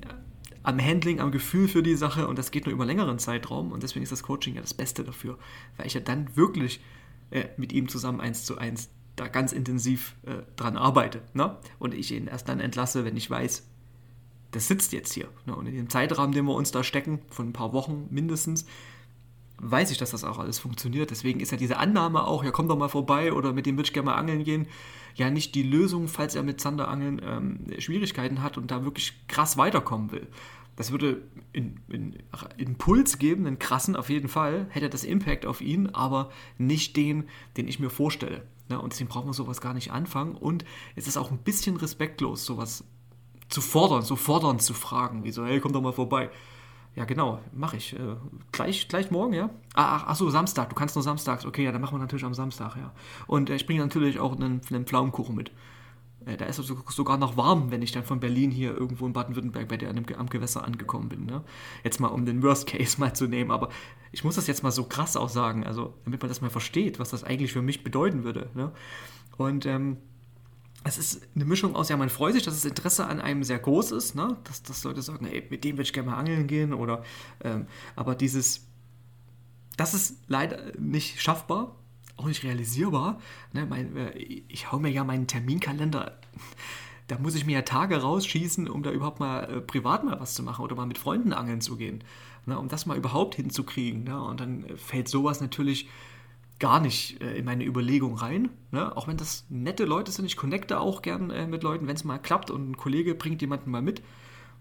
[0.62, 3.82] am Handling, am Gefühl für die Sache und das geht nur über längeren Zeitraum und
[3.82, 5.38] deswegen ist das Coaching ja das Beste dafür,
[5.76, 6.80] weil ich ja dann wirklich
[7.30, 11.56] äh, mit ihm zusammen eins zu eins da ganz intensiv äh, dran arbeite ne?
[11.78, 13.66] und ich ihn erst dann entlasse, wenn ich weiß,
[14.52, 15.28] das sitzt jetzt hier.
[15.46, 15.54] Ne?
[15.54, 18.64] Und in dem Zeitrahmen, den wir uns da stecken, von ein paar Wochen mindestens,
[19.60, 21.10] weiß ich, dass das auch alles funktioniert.
[21.10, 23.88] Deswegen ist ja diese Annahme auch, ja, komm doch mal vorbei oder mit dem würde
[23.88, 24.66] ich gerne mal angeln gehen,
[25.14, 29.56] ja nicht die Lösung, falls er mit Zanderangeln ähm, Schwierigkeiten hat und da wirklich krass
[29.56, 30.28] weiterkommen will.
[30.76, 31.22] Das würde
[31.56, 32.16] einen in,
[32.56, 37.24] Impuls geben, einen krassen auf jeden Fall, hätte das Impact auf ihn, aber nicht den,
[37.56, 38.46] den ich mir vorstelle.
[38.70, 40.36] Ja, und deswegen braucht man sowas gar nicht anfangen.
[40.36, 42.84] Und es ist auch ein bisschen respektlos, sowas
[43.48, 46.30] zu fordern, so fordernd zu fragen, wie so, hey, komm doch mal vorbei.
[46.98, 47.94] Ja, genau, mache ich.
[47.94, 48.16] Äh,
[48.50, 49.50] gleich, gleich morgen, ja?
[49.74, 50.68] Ah, ach, ach so, Samstag.
[50.68, 51.46] Du kannst nur samstags.
[51.46, 52.92] Okay, ja, dann machen wir natürlich am Samstag, ja.
[53.28, 55.52] Und äh, ich bringe natürlich auch einen, einen Pflaumenkuchen mit.
[56.26, 59.12] Äh, da ist es sogar noch warm, wenn ich dann von Berlin hier irgendwo in
[59.12, 61.24] Baden-Württemberg bei dir am Gewässer angekommen bin.
[61.24, 61.44] Ne?
[61.84, 63.68] Jetzt mal, um den Worst Case mal zu nehmen, aber
[64.10, 66.98] ich muss das jetzt mal so krass auch sagen, also damit man das mal versteht,
[66.98, 68.50] was das eigentlich für mich bedeuten würde.
[68.54, 68.72] Ne?
[69.36, 69.98] Und ähm,
[70.84, 73.58] es ist eine Mischung aus, ja, man freut sich, dass das Interesse an einem sehr
[73.58, 74.36] groß ist, ne?
[74.44, 77.02] dass, dass Leute sagen, ey, mit dem würde ich gerne mal angeln gehen oder,
[77.42, 78.66] ähm, aber dieses,
[79.76, 81.76] das ist leider nicht schaffbar,
[82.16, 83.20] auch nicht realisierbar.
[83.52, 83.66] Ne?
[83.66, 86.18] Mein, äh, ich hau mir ja meinen Terminkalender,
[87.08, 90.34] da muss ich mir ja Tage rausschießen, um da überhaupt mal äh, privat mal was
[90.34, 92.04] zu machen oder mal mit Freunden angeln zu gehen,
[92.46, 92.58] ne?
[92.58, 94.04] um das mal überhaupt hinzukriegen.
[94.04, 94.22] Ne?
[94.22, 95.88] Und dann fällt sowas natürlich
[96.58, 98.50] gar nicht äh, in meine Überlegung rein.
[98.70, 98.96] Ne?
[98.96, 102.04] Auch wenn das nette Leute sind, ich connecte auch gern äh, mit Leuten, wenn es
[102.04, 104.02] mal klappt und ein Kollege bringt jemanden mal mit,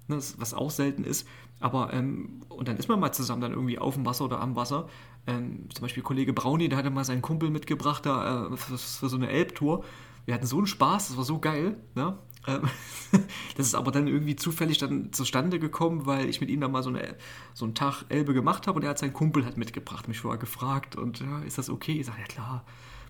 [0.07, 0.17] ne?
[0.37, 1.27] was auch selten ist.
[1.59, 4.55] Aber, ähm, und dann ist man mal zusammen dann irgendwie auf dem Wasser oder am
[4.55, 4.87] Wasser.
[5.25, 9.09] Ähm, zum Beispiel Kollege Brauni, der hatte mal seinen Kumpel mitgebracht da äh, für, für,
[9.09, 9.83] so eine Elbtour.
[10.25, 11.77] Wir hatten so einen Spaß, das war so geil.
[11.95, 12.17] Ne?
[12.47, 12.63] Ähm,
[13.57, 16.83] das ist aber dann irgendwie zufällig dann zustande gekommen, weil ich mit ihm dann mal
[16.83, 17.15] so, eine,
[17.53, 20.39] so einen Tag Elbe gemacht habe und er hat seinen Kumpel halt mitgebracht, mich vorher
[20.39, 21.99] gefragt und ja, ist das okay?
[21.99, 22.65] Ich sage, ja klar,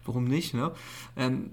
[0.05, 0.53] warum nicht?
[0.53, 0.71] Ne?
[1.15, 1.51] Ähm,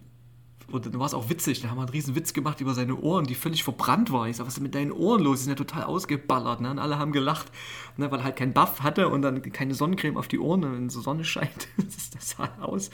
[0.71, 2.97] und dann war es auch witzig, da haben wir einen riesen Witz gemacht über seine
[2.97, 4.31] Ohren, die völlig verbrannt waren.
[4.31, 5.41] Ich sag, was ist denn mit deinen Ohren los?
[5.41, 6.61] Die sind ja total ausgeballert.
[6.61, 6.71] Ne?
[6.71, 7.53] Und alle haben gelacht,
[7.97, 8.11] ne?
[8.11, 10.95] weil er halt keinen Buff hatte und dann keine Sonnencreme auf die Ohren, wenn die
[10.95, 11.69] Sonne scheint.
[11.77, 12.91] das sah aus.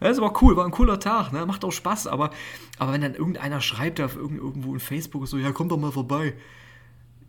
[0.00, 1.46] Das war cool, war ein cooler Tag, ne?
[1.46, 2.08] macht auch Spaß.
[2.08, 2.30] Aber,
[2.78, 6.34] aber wenn dann irgendeiner schreibt auf irgendwo in Facebook so, ja komm doch mal vorbei,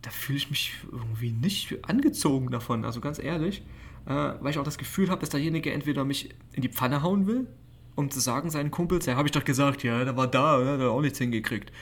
[0.02, 3.62] da fühle ich mich irgendwie nicht angezogen davon, also ganz ehrlich.
[4.06, 7.26] Äh, weil ich auch das Gefühl habe, dass derjenige entweder mich in die Pfanne hauen
[7.26, 7.46] will,
[7.94, 10.72] um zu sagen seinen Kumpels, ja, habe ich doch gesagt, ja, der war da, der
[10.74, 11.72] hat auch nichts hingekriegt.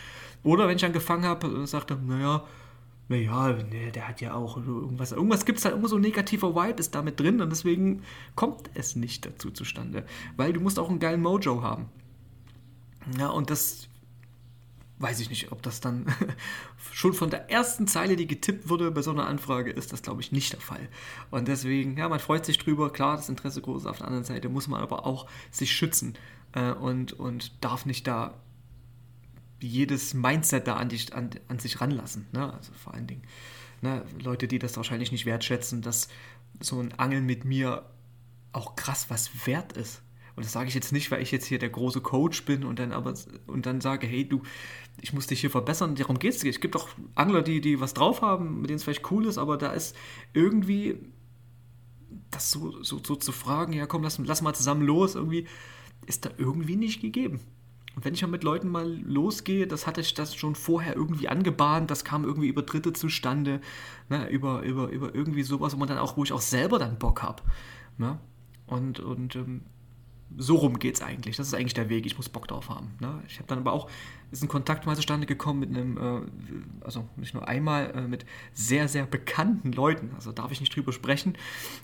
[0.42, 2.44] Oder wenn ich dann gefangen habe, sagte, naja,
[3.08, 6.54] naja, nee, der hat ja auch irgendwas, irgendwas gibt es halt, irgendwo so ein negativer
[6.54, 8.02] Vibe ist damit drin und deswegen
[8.34, 10.04] kommt es nicht dazu zustande.
[10.36, 11.86] Weil du musst auch einen geilen Mojo haben.
[13.18, 13.88] Ja, und das
[15.02, 16.06] weiß ich nicht, ob das dann
[16.92, 20.20] schon von der ersten Zeile, die getippt wurde bei so einer Anfrage, ist das, glaube
[20.20, 20.88] ich, nicht der Fall.
[21.30, 22.92] Und deswegen, ja, man freut sich drüber.
[22.92, 23.86] Klar, das Interesse groß ist.
[23.88, 26.14] Auf der anderen Seite muss man aber auch sich schützen
[26.52, 28.40] äh, und, und darf nicht da
[29.60, 32.26] jedes Mindset da an, dich, an, an sich ranlassen.
[32.32, 32.52] Ne?
[32.52, 33.22] Also vor allen Dingen
[33.82, 34.04] ne?
[34.22, 36.08] Leute, die das wahrscheinlich nicht wertschätzen, dass
[36.60, 37.84] so ein Angeln mit mir
[38.52, 40.02] auch krass was wert ist.
[40.34, 42.78] Und das sage ich jetzt nicht, weil ich jetzt hier der große Coach bin und
[42.78, 43.14] dann aber
[43.46, 44.42] und dann sage, hey du,
[45.00, 45.94] ich muss dich hier verbessern.
[45.94, 46.44] Darum geht es.
[46.44, 49.38] Es gibt auch Angler, die, die was drauf haben, mit denen es vielleicht cool ist,
[49.38, 49.96] aber da ist
[50.32, 50.98] irgendwie
[52.30, 55.46] das so, so, so zu fragen, ja komm, lass, lass mal zusammen los, irgendwie
[56.06, 57.40] ist da irgendwie nicht gegeben.
[57.94, 61.28] Und wenn ich mal mit Leuten mal losgehe, das hatte ich das schon vorher irgendwie
[61.28, 63.60] angebahnt, das kam irgendwie über Dritte zustande,
[64.08, 66.98] ne, über, über, über irgendwie sowas, wo man dann auch, wo ich auch selber dann
[66.98, 67.42] Bock habe.
[67.98, 68.18] Ne?
[68.66, 69.62] Und, und ähm,
[70.38, 71.36] so rum geht es eigentlich.
[71.36, 72.06] Das ist eigentlich der Weg.
[72.06, 72.92] Ich muss Bock drauf haben.
[73.00, 73.22] Ne?
[73.28, 73.88] Ich habe dann aber auch,
[74.30, 78.24] ist ein Kontakt mal zustande gekommen mit einem, äh, also nicht nur einmal, äh, mit
[78.52, 80.10] sehr, sehr bekannten Leuten.
[80.14, 81.36] Also darf ich nicht drüber sprechen.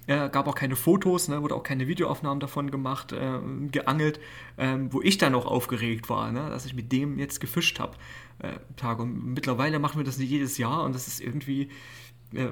[0.06, 1.42] Äh, gab auch keine Fotos, ne?
[1.42, 4.20] wurde auch keine Videoaufnahmen davon gemacht, äh, geangelt,
[4.56, 6.50] ähm, wo ich dann auch aufgeregt war, ne?
[6.50, 7.96] dass ich mit dem jetzt gefischt habe.
[8.38, 9.00] Äh, Tag.
[9.00, 11.70] Und mittlerweile machen wir das nicht jedes Jahr und das ist irgendwie
[12.32, 12.48] äh,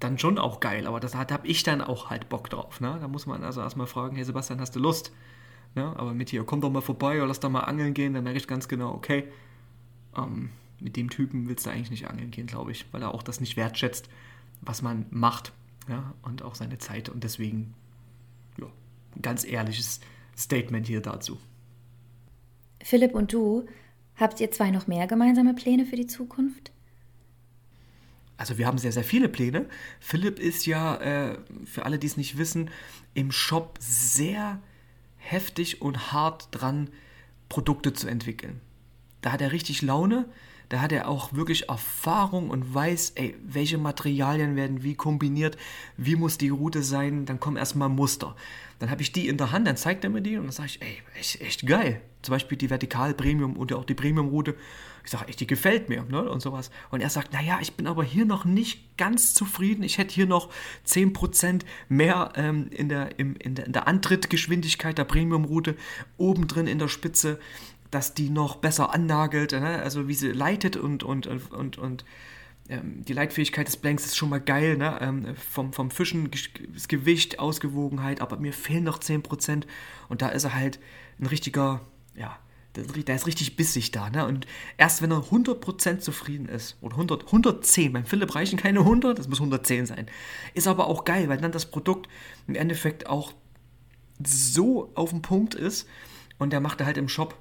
[0.00, 2.80] dann schon auch geil, aber das, da habe ich dann auch halt Bock drauf.
[2.80, 2.96] Ne?
[3.00, 5.12] Da muss man also erstmal fragen, hey Sebastian, hast du Lust?
[5.74, 5.84] Ne?
[5.96, 8.38] Aber mit hier, komm doch mal vorbei oder lass doch mal angeln gehen, dann merke
[8.38, 9.24] ich ganz genau, okay,
[10.16, 10.50] ähm,
[10.80, 13.40] mit dem Typen willst du eigentlich nicht angeln gehen, glaube ich, weil er auch das
[13.40, 14.08] nicht wertschätzt,
[14.60, 15.52] was man macht
[15.88, 16.14] ja?
[16.22, 17.74] und auch seine Zeit und deswegen,
[18.58, 18.66] ja,
[19.16, 20.00] ein ganz ehrliches
[20.36, 21.38] Statement hier dazu.
[22.82, 23.66] Philipp und du,
[24.16, 26.72] habt ihr zwei noch mehr gemeinsame Pläne für die Zukunft?
[28.42, 29.66] Also wir haben sehr, sehr viele Pläne.
[30.00, 32.70] Philipp ist ja, äh, für alle, die es nicht wissen,
[33.14, 34.60] im Shop sehr
[35.16, 36.90] heftig und hart dran,
[37.48, 38.60] Produkte zu entwickeln.
[39.20, 40.24] Da hat er richtig Laune,
[40.72, 45.58] da hat er auch wirklich Erfahrung und weiß, ey, welche Materialien werden wie kombiniert,
[45.98, 48.34] wie muss die Route sein, dann kommen erstmal Muster.
[48.78, 50.70] Dann habe ich die in der Hand, dann zeigt er mir die und dann sage
[50.70, 52.00] ich, ey, echt, echt geil.
[52.22, 54.54] Zum Beispiel die Vertikal Premium oder auch die Premium Route.
[55.04, 56.30] Ich sage, echt, die gefällt mir ne?
[56.30, 56.70] und sowas.
[56.90, 59.82] Und er sagt, naja, ich bin aber hier noch nicht ganz zufrieden.
[59.82, 60.48] Ich hätte hier noch
[60.86, 65.76] 10% mehr ähm, in, der, im, in, der, in der Antrittgeschwindigkeit der Premium Route,
[66.16, 67.38] oben drin in der Spitze,
[67.92, 69.80] dass die noch besser annagelt, ne?
[69.82, 72.04] also wie sie leitet und, und, und, und
[72.68, 74.98] ähm, die Leitfähigkeit des Blanks ist schon mal geil, ne?
[75.00, 76.30] Ähm, vom, vom Fischen,
[76.72, 79.64] das Gewicht, Ausgewogenheit, aber mir fehlen noch 10%
[80.08, 80.80] und da ist er halt
[81.20, 81.82] ein richtiger,
[82.14, 82.38] ja,
[82.74, 84.08] der ist richtig bissig da.
[84.08, 84.26] Ne?
[84.26, 84.46] Und
[84.78, 89.28] erst wenn er 100% zufrieden ist, oder 100, 110, beim Philipp reichen keine 100, das
[89.28, 90.06] muss 110 sein,
[90.54, 92.08] ist aber auch geil, weil dann das Produkt
[92.46, 93.34] im Endeffekt auch
[94.24, 95.86] so auf dem Punkt ist
[96.38, 97.36] und der macht halt im Shop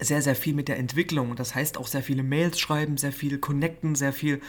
[0.00, 1.34] sehr, sehr viel mit der Entwicklung.
[1.36, 4.40] Das heißt auch sehr viele Mails schreiben, sehr viel connecten, sehr viel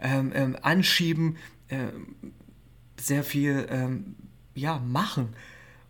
[0.00, 1.36] ähm, ähm, anschieben,
[1.68, 1.88] äh,
[3.00, 4.14] sehr viel ähm,
[4.54, 5.34] ja, machen.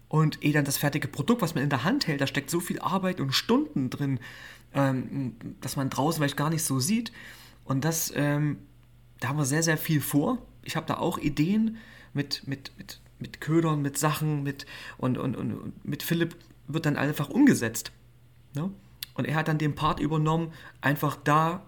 [0.09, 2.61] Und eh dann das fertige Produkt, was man in der Hand hält, da steckt so
[2.61, 4.21] viel Arbeit und Stunden drin,
[4.75, 7.13] ähm, dass man draußen vielleicht gar nicht so sieht.
[7.65, 8.59] Und das, ähm,
[9.21, 10.39] da haben wir sehr, sehr viel vor.
[10.63, 11.79] Ich habe da auch Ideen
[12.13, 14.67] mit, mit, mit, mit Ködern, mit Sachen, mit,
[14.99, 17.93] und, und, und mit Philipp wird dann einfach umgesetzt.
[18.55, 18.71] Ne?
[19.15, 21.63] Und er hat dann den Part übernommen, einfach da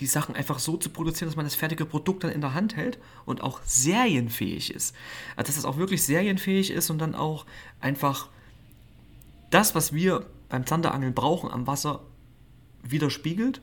[0.00, 2.76] die Sachen einfach so zu produzieren, dass man das fertige Produkt dann in der Hand
[2.76, 4.94] hält und auch serienfähig ist.
[5.36, 7.46] Also dass es auch wirklich serienfähig ist und dann auch
[7.80, 8.28] einfach
[9.50, 12.00] das, was wir beim Zanderangeln brauchen am Wasser,
[12.82, 13.60] widerspiegelt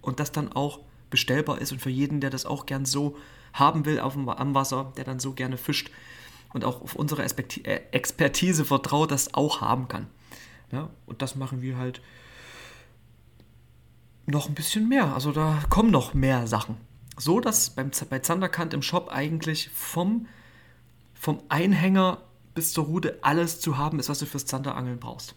[0.00, 3.16] und das dann auch bestellbar ist und für jeden, der das auch gern so
[3.52, 5.90] haben will auf dem, am Wasser, der dann so gerne fischt
[6.52, 10.06] und auch auf unsere äh, Expertise vertraut, das auch haben kann.
[10.72, 12.00] Ja, und das machen wir halt
[14.26, 15.14] noch ein bisschen mehr.
[15.14, 16.76] Also da kommen noch mehr Sachen.
[17.16, 20.26] So dass beim, bei Zanderkant im Shop eigentlich vom,
[21.14, 22.22] vom Einhänger
[22.54, 25.34] bis zur Rute alles zu haben ist, was du fürs Zanderangeln brauchst.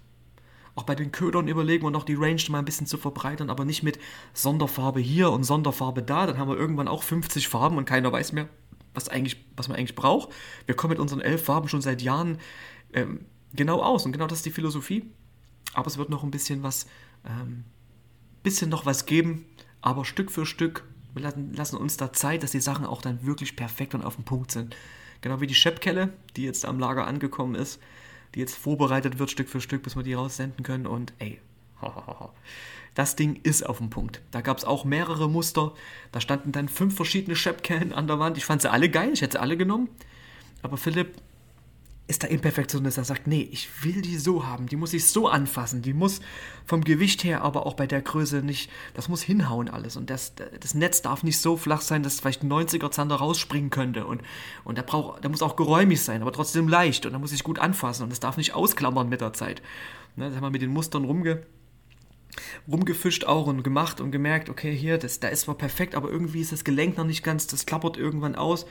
[0.76, 3.66] Auch bei den Ködern überlegen wir noch die Range mal ein bisschen zu verbreitern, aber
[3.66, 4.00] nicht mit
[4.34, 6.26] Sonderfarbe hier und Sonderfarbe da.
[6.26, 8.48] Dann haben wir irgendwann auch 50 Farben und keiner weiß mehr,
[8.94, 10.30] was, eigentlich, was man eigentlich braucht.
[10.66, 12.38] Wir kommen mit unseren elf Farben schon seit Jahren
[12.94, 15.12] ähm, genau aus und genau das ist die Philosophie.
[15.74, 16.88] Aber es wird noch ein bisschen was,
[17.26, 17.64] ähm,
[18.44, 19.46] bisschen noch was geben,
[19.82, 20.86] aber Stück für Stück.
[21.14, 24.16] Wir lassen, lassen uns da Zeit, dass die Sachen auch dann wirklich perfekt und auf
[24.16, 24.76] dem Punkt sind.
[25.22, 27.80] Genau wie die Scheppkelle, die jetzt am Lager angekommen ist,
[28.36, 30.88] die jetzt vorbereitet wird Stück für Stück, bis wir die raussenden können.
[30.88, 31.42] Und ey,
[32.96, 34.22] das Ding ist auf dem Punkt.
[34.32, 35.74] Da gab es auch mehrere Muster.
[36.12, 38.38] Da standen dann fünf verschiedene Scheppkellen an der Wand.
[38.38, 39.90] Ich fand sie alle geil, ich hätte sie alle genommen.
[40.62, 41.16] Aber Philipp
[42.10, 45.28] ist der Imperfektionist, er sagt, nee, ich will die so haben, die muss ich so
[45.28, 46.22] anfassen, die muss
[46.66, 49.96] vom Gewicht her, aber auch bei der Größe nicht, das muss hinhauen alles.
[49.96, 53.70] Und das, das Netz darf nicht so flach sein, dass vielleicht ein 90er Zander rausspringen
[53.70, 54.08] könnte.
[54.08, 54.24] Und,
[54.64, 57.06] und der, braucht, der muss auch geräumig sein, aber trotzdem leicht.
[57.06, 58.04] Und da muss ich gut anfassen.
[58.04, 59.62] Und das darf nicht ausklammern mit der Zeit.
[60.16, 61.44] Ne, das haben wir mit den Mustern rumge,
[62.68, 66.42] rumgefischt auch und gemacht und gemerkt, okay, hier, das, da ist zwar perfekt, aber irgendwie
[66.42, 68.66] ist das Gelenk noch nicht ganz, das klappert irgendwann aus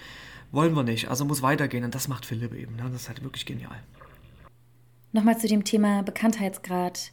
[0.50, 1.08] wollen wir nicht.
[1.08, 1.84] Also muss weitergehen.
[1.84, 2.76] Und das macht Philipp eben.
[2.76, 2.84] Ne?
[2.90, 3.82] Das ist halt wirklich genial.
[5.12, 7.12] Nochmal zu dem Thema Bekanntheitsgrad.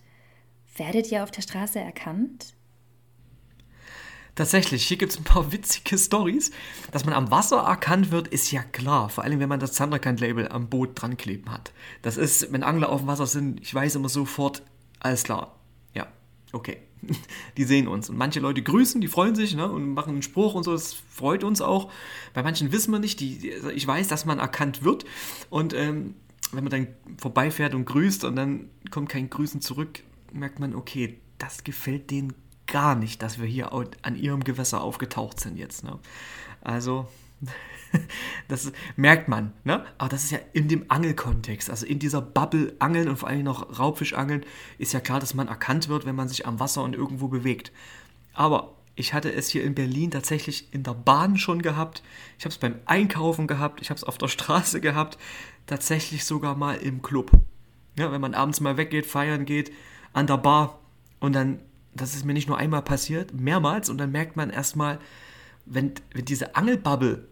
[0.78, 2.54] Werdet ihr auf der Straße erkannt?
[4.36, 6.52] Tatsächlich, hier gibt es ein paar witzige Stories.
[6.92, 9.10] Dass man am Wasser erkannt wird, ist ja klar.
[9.10, 11.72] Vor allem, wenn man das Zanderkant-Label am Boot dran kleben hat.
[12.02, 14.62] Das ist, wenn Angler auf dem Wasser sind, ich weiß immer sofort,
[15.00, 15.58] alles klar.
[15.94, 16.08] Ja,
[16.52, 16.78] okay.
[17.58, 18.10] die sehen uns.
[18.10, 20.94] Und manche Leute grüßen, die freuen sich ne, und machen einen Spruch und so, das
[20.94, 21.92] freut uns auch.
[22.34, 25.06] Bei manchen wissen wir nicht, die, ich weiß, dass man erkannt wird.
[25.50, 26.16] Und ähm,
[26.52, 26.88] wenn man dann
[27.18, 32.34] vorbeifährt und grüßt und dann kommt kein Grüßen zurück, merkt man, okay, das gefällt denen
[32.68, 35.84] gar nicht, dass wir hier an ihrem Gewässer aufgetaucht sind jetzt.
[35.84, 36.00] Ne?
[36.62, 37.08] Also
[38.48, 39.86] das merkt man, ne?
[39.98, 43.44] Aber das ist ja in dem Angelkontext, also in dieser Bubble Angeln und vor allem
[43.44, 44.46] noch Raubfischangeln,
[44.78, 47.72] ist ja klar, dass man erkannt wird, wenn man sich am Wasser und irgendwo bewegt.
[48.34, 52.02] Aber ich hatte es hier in Berlin tatsächlich in der Bahn schon gehabt.
[52.38, 55.18] Ich habe es beim Einkaufen gehabt, ich habe es auf der Straße gehabt,
[55.66, 57.32] tatsächlich sogar mal im Club.
[57.98, 59.72] Ja, wenn man abends mal weggeht, feiern geht,
[60.14, 60.80] an der Bar
[61.20, 61.60] und dann,
[61.94, 65.00] das ist mir nicht nur einmal passiert, mehrmals und dann merkt man erstmal,
[65.66, 67.28] wenn, wenn diese Angelbubble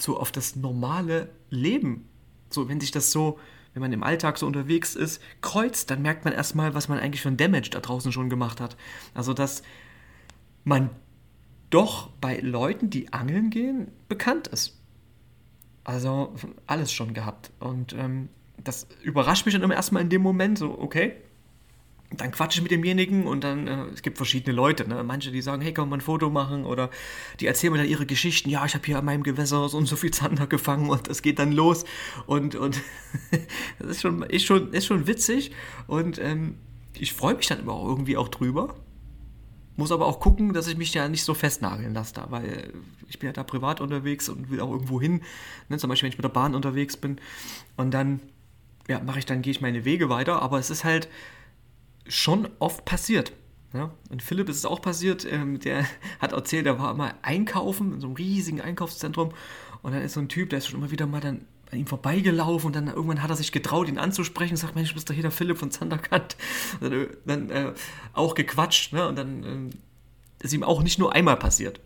[0.00, 2.08] so auf das normale Leben,
[2.50, 3.38] so wenn sich das so,
[3.74, 7.22] wenn man im Alltag so unterwegs ist, kreuzt, dann merkt man erstmal, was man eigentlich
[7.22, 8.76] für ein Damage da draußen schon gemacht hat.
[9.14, 9.62] Also dass
[10.64, 10.90] man
[11.70, 14.80] doch bei Leuten, die angeln gehen, bekannt ist.
[15.84, 16.34] Also
[16.66, 17.50] alles schon gehabt.
[17.60, 18.28] Und ähm,
[18.62, 21.16] das überrascht mich dann immer erstmal in dem Moment, so, okay,
[22.10, 25.02] dann quatsche ich mit demjenigen und dann, äh, es gibt verschiedene Leute, ne?
[25.04, 26.64] manche, die sagen, hey, kann man ein Foto machen?
[26.64, 26.90] Oder
[27.40, 29.86] die erzählen mir dann ihre Geschichten, ja, ich habe hier an meinem Gewässer so und
[29.86, 31.84] so viel Zander gefangen und das geht dann los.
[32.26, 32.80] Und, und
[33.78, 35.52] das ist schon, ist, schon, ist schon witzig.
[35.86, 36.56] Und ähm,
[36.94, 38.74] ich freue mich dann immer auch irgendwie auch drüber,
[39.76, 42.72] muss aber auch gucken, dass ich mich ja nicht so festnageln lasse da, weil
[43.08, 45.22] ich bin ja da privat unterwegs und will auch irgendwo hin,
[45.68, 45.78] ne?
[45.78, 47.20] zum Beispiel wenn ich mit der Bahn unterwegs bin.
[47.76, 48.20] Und dann,
[48.88, 51.08] ja, mache ich dann, gehe ich meine Wege weiter, aber es ist halt,
[52.08, 53.32] schon oft passiert.
[53.72, 53.92] Ja?
[54.10, 55.86] Und Philipp ist es auch passiert, ähm, der
[56.18, 59.32] hat erzählt, er war mal einkaufen in so einem riesigen Einkaufszentrum
[59.82, 61.86] und dann ist so ein Typ, der ist schon immer wieder mal dann an ihm
[61.86, 65.12] vorbeigelaufen und dann irgendwann hat er sich getraut, ihn anzusprechen und sagt, Mensch, bist du
[65.12, 66.36] hier der Philipp von Zanderkant?
[66.80, 67.74] Dann, dann äh,
[68.14, 69.06] auch gequatscht ne?
[69.06, 69.70] und dann ähm,
[70.40, 71.80] ist ihm auch nicht nur einmal passiert.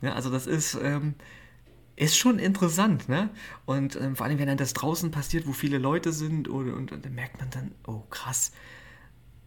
[0.00, 1.14] Ja, also das ist, ähm,
[1.96, 3.30] ist schon interessant, ne?
[3.64, 6.92] Und ähm, vor allem, wenn dann das draußen passiert, wo viele Leute sind und, und,
[6.92, 8.52] und dann merkt man dann, oh krass,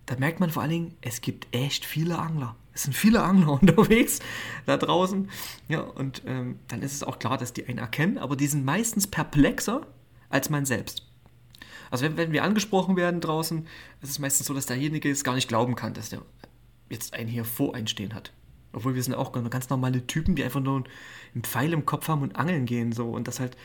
[0.10, 2.56] da merkt man vor allen Dingen, es gibt echt viele Angler.
[2.74, 4.20] Es sind viele Angler unterwegs
[4.66, 5.30] da draußen.
[5.68, 8.66] Ja, und ähm, dann ist es auch klar, dass die einen erkennen, aber die sind
[8.66, 9.86] meistens perplexer
[10.30, 11.06] als man selbst.
[11.92, 13.68] Also wenn, wenn wir angesprochen werden draußen,
[14.02, 16.24] ist es meistens so, dass derjenige es gar nicht glauben kann, dass der
[16.90, 18.34] jetzt einen hier vor einstehen hat.
[18.74, 20.84] Obwohl wir sind auch ganz normale Typen, die einfach nur
[21.36, 23.58] einen Pfeil im Kopf haben und angeln gehen so und das halt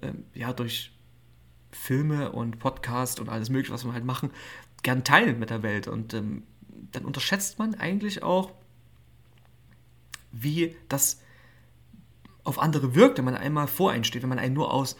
[0.00, 0.92] ähm, ja durch
[1.72, 4.30] Filme und Podcast und alles mögliche, was wir halt machen,
[4.82, 5.88] gern teilen mit der Welt.
[5.88, 6.44] Und ähm,
[6.92, 8.52] dann unterschätzt man eigentlich auch,
[10.32, 11.20] wie das
[12.44, 14.96] auf andere wirkt, wenn man einmal voreinsteht, wenn man einen nur aus,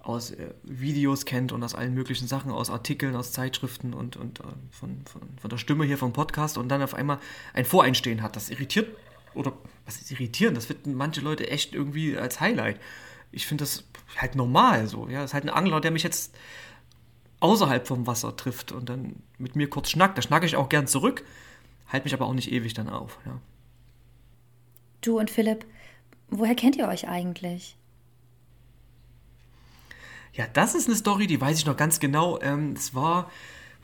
[0.00, 4.40] aus äh, Videos kennt und aus allen möglichen Sachen, aus Artikeln, aus Zeitschriften und, und
[4.40, 7.18] äh, von, von, von, der Stimme hier vom Podcast und dann auf einmal
[7.52, 8.36] ein Voreinstehen hat.
[8.36, 8.96] Das irritiert,
[9.34, 9.52] oder
[9.84, 10.54] was ist irritieren?
[10.54, 12.80] Das finden manche Leute echt irgendwie als Highlight.
[13.30, 13.84] Ich finde das
[14.16, 15.08] halt normal so.
[15.08, 16.34] Ja, das ist halt ein Angler, der mich jetzt
[17.40, 20.18] außerhalb vom Wasser trifft und dann mit mir kurz schnackt.
[20.18, 21.24] Da schnacke ich auch gern zurück,
[21.88, 23.18] halte mich aber auch nicht ewig dann auf.
[23.26, 23.38] Ja.
[25.00, 25.64] Du und Philipp,
[26.28, 27.76] woher kennt ihr euch eigentlich?
[30.32, 32.40] Ja, das ist eine Story, die weiß ich noch ganz genau.
[32.40, 33.30] Ähm, es war,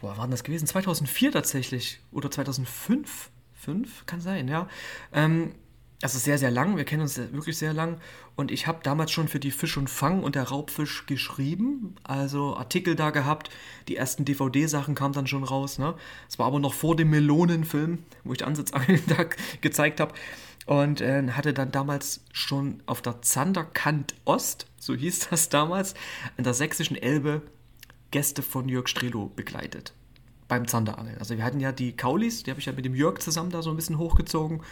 [0.00, 0.66] wo war das gewesen?
[0.66, 3.30] 2004 tatsächlich oder 2005?
[3.54, 4.68] 5 kann sein, ja.
[5.12, 5.54] Ähm,
[6.04, 6.76] das ist sehr, sehr lang.
[6.76, 7.98] Wir kennen uns wirklich sehr lang.
[8.36, 11.94] Und ich habe damals schon für die Fisch und Fang und der Raubfisch geschrieben.
[12.02, 13.48] Also Artikel da gehabt.
[13.88, 15.78] Die ersten DVD-Sachen kamen dann schon raus.
[15.78, 15.94] Ne?
[16.28, 19.24] Es war aber noch vor dem Melonenfilm, wo ich Ansitzangeln da
[19.62, 20.12] gezeigt habe.
[20.66, 25.94] Und äh, hatte dann damals schon auf der Zanderkant Ost, so hieß das damals,
[26.36, 27.40] in der sächsischen Elbe
[28.10, 29.94] Gäste von Jörg Strelo begleitet
[30.48, 31.18] beim Zanderangeln.
[31.18, 33.62] Also wir hatten ja die Kaulis, die habe ich ja mit dem Jörg zusammen da
[33.62, 34.62] so ein bisschen hochgezogen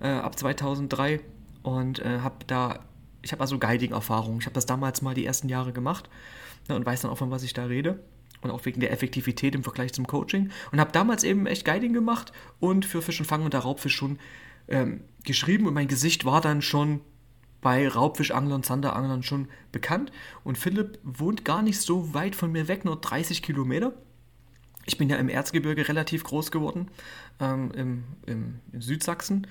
[0.00, 1.20] äh, ab 2003
[1.62, 2.80] und äh, habe da,
[3.22, 4.38] ich habe also Guiding-Erfahrung.
[4.40, 6.08] Ich habe das damals mal die ersten Jahre gemacht
[6.68, 8.00] ne, und weiß dann auch, von was ich da rede
[8.42, 11.92] und auch wegen der Effektivität im Vergleich zum Coaching und habe damals eben echt Guiding
[11.92, 14.18] gemacht und für Fisch und Fang und der Raubfisch schon
[14.68, 17.00] ähm, geschrieben und mein Gesicht war dann schon
[17.60, 20.10] bei Raubfischanglern, Zanderanglern schon bekannt
[20.44, 23.92] und Philipp wohnt gar nicht so weit von mir weg, nur 30 Kilometer
[24.90, 26.88] ich bin ja im Erzgebirge relativ groß geworden,
[27.38, 29.46] ähm, im, im, in Südsachsen.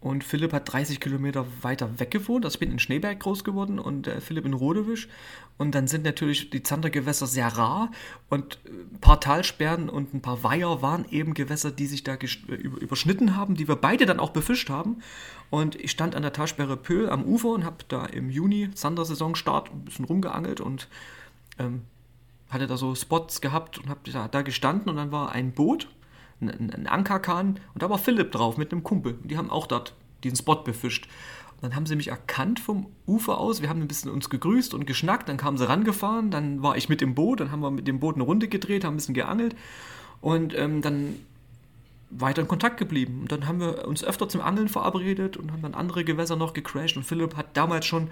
[0.00, 2.44] Und Philipp hat 30 Kilometer weiter weg gewohnt.
[2.44, 5.08] Also ich bin in Schneeberg groß geworden und äh, Philipp in Rodewisch.
[5.58, 7.92] Und dann sind natürlich die Zandergewässer sehr rar.
[8.28, 12.54] Und ein paar Talsperren und ein paar Weiher waren eben Gewässer, die sich da äh,
[12.54, 15.02] überschnitten haben, die wir beide dann auch befischt haben.
[15.50, 19.70] Und ich stand an der Talsperre Pöhl am Ufer und habe da im Juni Zandersaisonstart
[19.70, 20.88] ein bisschen rumgeangelt und
[21.60, 21.82] ähm,
[22.52, 25.88] hatte da so Spots gehabt und habe da, gestanden und dann war ein Boot,
[26.40, 29.14] ein, ein Ankerkahn und da war Philipp drauf mit einem Kumpel.
[29.22, 31.08] Und die haben auch dort diesen Spot befischt.
[31.56, 33.62] Und dann haben sie mich erkannt vom Ufer aus.
[33.62, 35.28] Wir haben ein bisschen uns gegrüßt und geschnackt.
[35.28, 36.32] Dann kamen sie rangefahren.
[36.32, 37.38] Dann war ich mit dem Boot.
[37.38, 39.54] Dann haben wir mit dem Boot eine Runde gedreht, haben ein bisschen geangelt.
[40.20, 41.14] Und ähm, dann
[42.10, 43.20] weiter in Kontakt geblieben.
[43.22, 46.52] Und dann haben wir uns öfter zum Angeln verabredet und haben dann andere Gewässer noch
[46.52, 46.96] gecrashed.
[46.96, 48.08] Und Philipp hat damals schon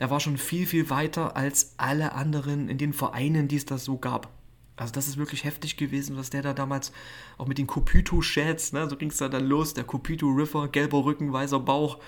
[0.00, 3.76] er war schon viel, viel weiter als alle anderen in den Vereinen, die es da
[3.76, 4.30] so gab.
[4.74, 6.90] Also das ist wirklich heftig gewesen, was der da damals
[7.36, 11.34] auch mit den Kopitu-Sheds, ne, so ging es da dann los, der Kopitu-River, gelber Rücken,
[11.34, 11.98] weißer Bauch,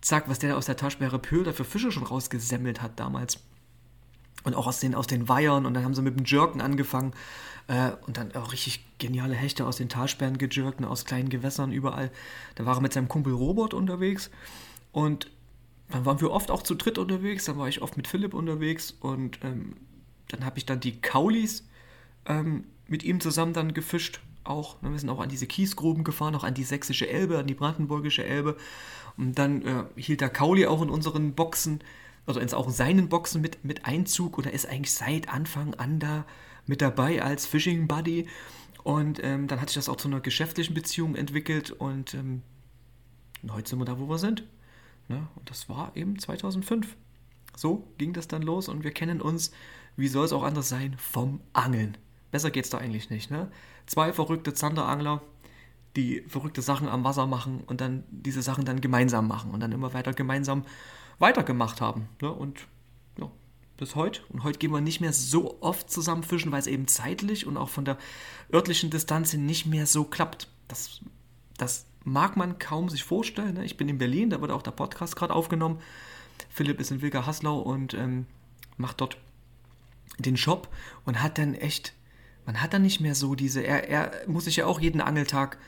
[0.00, 3.40] zack, was der da aus der Taschbeere Pöhl da für Fische schon rausgesemmelt hat damals.
[4.44, 7.14] Und auch aus den, aus den Weihern und dann haben sie mit dem Jerken angefangen
[7.66, 11.72] äh, und dann auch richtig geniale Hechte aus den Talsperren gejirkt, ne, aus kleinen Gewässern
[11.72, 12.12] überall.
[12.54, 14.30] Da war er mit seinem Kumpel Robert unterwegs
[14.92, 15.32] und
[15.90, 18.96] dann waren wir oft auch zu dritt unterwegs, dann war ich oft mit Philipp unterwegs
[19.00, 19.76] und ähm,
[20.28, 21.66] dann habe ich dann die Kaulis
[22.26, 24.20] ähm, mit ihm zusammen dann gefischt.
[24.44, 27.46] Auch, ne, wir sind auch an diese Kiesgruben gefahren, auch an die sächsische Elbe, an
[27.46, 28.56] die brandenburgische Elbe.
[29.16, 31.80] Und dann äh, hielt der Kauli auch in unseren Boxen,
[32.26, 35.98] also in, auch in seinen Boxen mit, mit Einzug oder ist eigentlich seit Anfang an
[35.98, 36.26] da
[36.66, 38.26] mit dabei als Fishing Buddy.
[38.82, 42.42] Und ähm, dann hat sich das auch zu einer geschäftlichen Beziehung entwickelt und ähm,
[43.50, 44.44] heute sind wir da, wo wir sind.
[45.08, 45.26] Ne?
[45.36, 46.96] Und das war eben 2005.
[47.56, 49.52] So ging das dann los und wir kennen uns,
[49.96, 51.96] wie soll es auch anders sein, vom Angeln.
[52.30, 53.30] Besser geht's da eigentlich nicht.
[53.30, 53.50] Ne?
[53.86, 55.22] Zwei verrückte Zanderangler,
[55.96, 59.72] die verrückte Sachen am Wasser machen und dann diese Sachen dann gemeinsam machen und dann
[59.72, 60.64] immer weiter gemeinsam
[61.18, 62.08] weitergemacht haben.
[62.20, 62.32] Ne?
[62.32, 62.66] Und
[63.20, 63.30] ja,
[63.76, 64.22] bis heute.
[64.30, 67.56] Und heute gehen wir nicht mehr so oft zusammen fischen, weil es eben zeitlich und
[67.56, 67.98] auch von der
[68.52, 70.48] örtlichen Distanz nicht mehr so klappt.
[70.66, 71.02] Das,
[71.56, 73.54] das mag man kaum sich vorstellen.
[73.54, 73.64] Ne?
[73.64, 75.80] Ich bin in Berlin, da wird auch der Podcast gerade aufgenommen.
[76.50, 78.26] Philipp ist in Wilger-Haslau und ähm,
[78.76, 79.16] macht dort
[80.18, 80.68] den Shop
[81.04, 81.94] und hat dann echt,
[82.46, 85.58] man hat dann nicht mehr so diese, er, er muss sich ja auch jeden Angeltag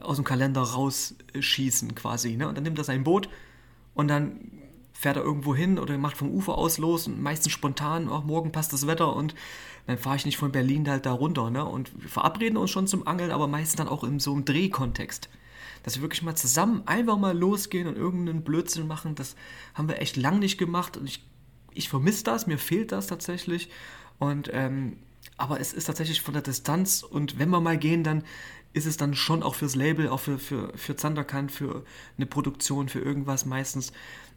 [0.00, 2.36] aus dem Kalender rausschießen quasi.
[2.36, 2.48] Ne?
[2.48, 3.28] Und dann nimmt er sein Boot
[3.94, 4.50] und dann
[4.92, 8.52] fährt er irgendwo hin oder macht vom Ufer aus los und meistens spontan, auch morgen
[8.52, 9.34] passt das Wetter und
[9.86, 11.64] Dann fahre ich nicht von Berlin halt da runter, ne?
[11.64, 15.28] Und wir verabreden uns schon zum Angeln, aber meistens dann auch in so einem Drehkontext.
[15.82, 19.36] Dass wir wirklich mal zusammen einfach mal losgehen und irgendeinen Blödsinn machen, das
[19.74, 21.24] haben wir echt lang nicht gemacht und ich,
[21.74, 23.70] ich vermisse das, mir fehlt das tatsächlich.
[24.18, 24.98] Und ähm,
[25.36, 28.24] aber es ist tatsächlich von der Distanz und wenn wir mal gehen, dann
[28.72, 31.84] ist es dann schon auch fürs Label, auch für, für, für Zanderkant, für
[32.16, 33.92] eine Produktion, für irgendwas meistens.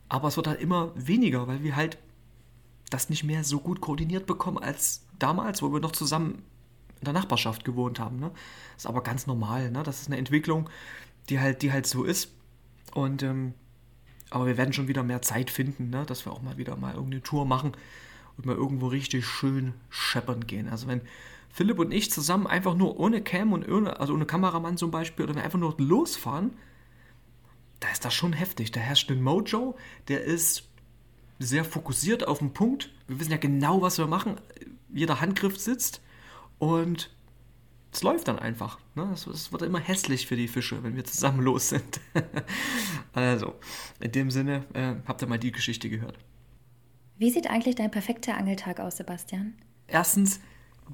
[0.09, 1.97] Aber es wird halt immer weniger, weil wir halt
[2.89, 6.43] das nicht mehr so gut koordiniert bekommen als damals, wo wir noch zusammen
[6.99, 8.19] in der Nachbarschaft gewohnt haben.
[8.19, 8.31] Ne?
[8.73, 9.71] Das ist aber ganz normal.
[9.71, 9.83] Ne?
[9.83, 10.69] Das ist eine Entwicklung,
[11.29, 12.31] die halt, die halt so ist.
[12.93, 13.53] Und ähm,
[14.29, 16.05] aber wir werden schon wieder mehr Zeit finden, ne?
[16.05, 17.73] dass wir auch mal wieder mal irgendeine Tour machen
[18.37, 20.67] und mal irgendwo richtig schön scheppern gehen.
[20.67, 21.01] Also wenn
[21.49, 25.25] Philipp und ich zusammen einfach nur ohne Cam und ohne, also ohne Kameramann zum Beispiel,
[25.25, 26.51] oder wir einfach nur losfahren,
[27.79, 28.71] da ist das schon heftig.
[28.71, 30.67] Da herrscht ein Mojo, der ist
[31.39, 32.91] sehr fokussiert auf den Punkt.
[33.07, 34.35] Wir wissen ja genau, was wir machen.
[34.93, 36.01] Jeder Handgriff sitzt
[36.57, 37.14] und
[37.95, 38.77] es läuft dann einfach.
[38.93, 39.09] Ne?
[39.13, 42.01] Es, es, wird immer hässlich für die Fische, wenn wir zusammen los sind.
[43.13, 43.55] also,
[44.01, 46.17] in dem Sinne, äh, habt ihr mal die Geschichte gehört.
[47.17, 49.55] Wie sieht eigentlich dein perfekter Angeltag aus, Sebastian?
[49.87, 50.41] Erstens,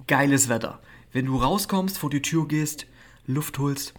[0.05, 0.79] geiles Wetter.
[1.11, 2.85] Wenn du rauskommst, vor die Tür gehst,
[3.25, 3.95] Luft holst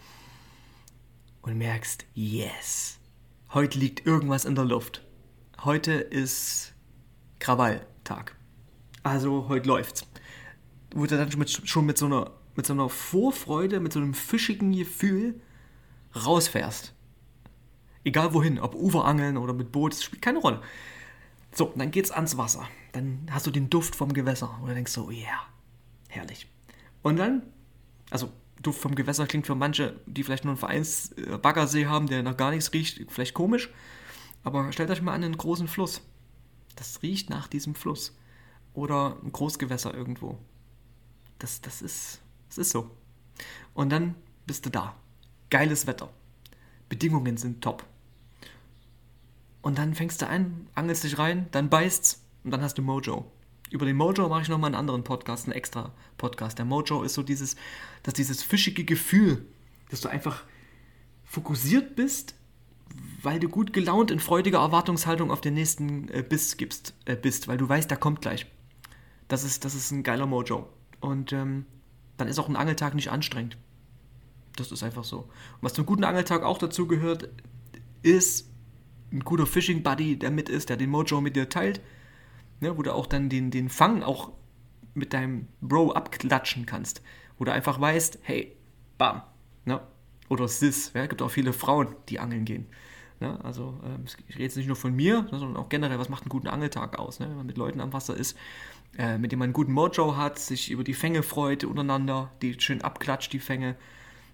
[1.42, 3.00] und merkst, yes,
[3.52, 5.04] heute liegt irgendwas in der Luft.
[5.64, 6.72] Heute ist
[7.40, 8.36] Krawalltag.
[9.02, 10.06] Also heute läuft's.
[10.90, 14.14] Du dann schon mit, schon mit, so einer, mit so einer Vorfreude, mit so einem
[14.14, 15.40] fischigen Gefühl
[16.14, 16.94] rausfährst.
[18.04, 20.60] Egal wohin, ob Uferangeln oder mit Boot, das spielt keine Rolle.
[21.54, 22.68] So, dann geht's ans Wasser.
[22.92, 24.58] Dann hast du den Duft vom Gewässer.
[24.60, 25.46] Und dann denkst ja, yeah,
[26.08, 26.48] herrlich.
[27.02, 27.42] Und dann,
[28.10, 28.32] also
[28.62, 32.50] Duft vom Gewässer klingt für manche, die vielleicht nur einen Vereinsbaggersee haben, der nach gar
[32.50, 33.70] nichts riecht, vielleicht komisch.
[34.44, 36.00] Aber stellt euch mal an einen großen Fluss.
[36.76, 38.16] Das riecht nach diesem Fluss.
[38.74, 40.38] Oder ein Großgewässer irgendwo.
[41.38, 42.21] Das, das, ist,
[42.52, 42.90] das ist so.
[43.72, 44.14] Und dann
[44.46, 44.94] bist du da.
[45.48, 46.10] Geiles Wetter.
[46.90, 47.86] Bedingungen sind top.
[49.62, 53.24] Und dann fängst du an, angelst dich rein, dann beißt's und dann hast du Mojo.
[53.70, 56.58] Über den Mojo mache ich nochmal einen anderen Podcast, einen extra Podcast.
[56.58, 57.56] Der Mojo ist so dieses,
[58.02, 59.46] dass dieses fischige Gefühl,
[59.88, 60.44] dass du einfach
[61.24, 62.34] fokussiert bist,
[63.22, 67.48] weil du gut gelaunt in freudiger Erwartungshaltung auf den nächsten äh, Biss gibst, äh, bist,
[67.48, 68.44] weil du weißt, der kommt gleich.
[69.28, 70.68] Das ist, das ist ein geiler Mojo.
[71.00, 71.64] Und ähm,
[72.16, 73.56] dann ist auch ein Angeltag nicht anstrengend.
[74.56, 75.18] Das ist einfach so.
[75.18, 77.28] Und was zum guten Angeltag auch dazu gehört,
[78.02, 78.50] ist
[79.12, 81.80] ein guter Fishing Buddy, der mit ist, der den Mojo mit dir teilt,
[82.60, 84.32] ne, wo du auch dann den, den Fang auch
[84.94, 87.02] mit deinem Bro abklatschen kannst,
[87.38, 88.56] wo du einfach weißt, hey,
[88.98, 89.22] bam,
[89.64, 89.80] ne?
[90.28, 92.66] oder Sis, ja, gibt auch viele Frauen, die angeln gehen.
[93.22, 93.38] Ne?
[93.44, 96.30] Also ähm, ich rede jetzt nicht nur von mir, sondern auch generell, was macht einen
[96.30, 97.28] guten Angeltag aus, ne?
[97.28, 98.36] wenn man mit Leuten am Wasser ist,
[98.98, 102.60] äh, mit denen man einen guten Mojo hat, sich über die Fänge freut untereinander, die
[102.60, 103.76] schön abklatscht, die Fänge.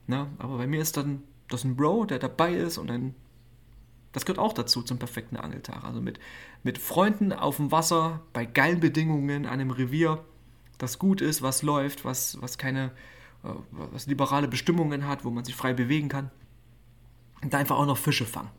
[0.07, 0.27] Ne?
[0.39, 3.15] Aber bei mir ist dann das ein Bro, der dabei ist und dann
[4.13, 5.85] das gehört auch dazu zum perfekten Angeltag.
[5.85, 6.19] Also mit,
[6.63, 10.25] mit Freunden auf dem Wasser, bei geilen Bedingungen, an einem Revier,
[10.79, 12.91] das gut ist, was läuft, was, was keine,
[13.45, 16.31] äh, was liberale Bestimmungen hat, wo man sich frei bewegen kann.
[17.43, 18.51] Und da einfach auch noch Fische fangen.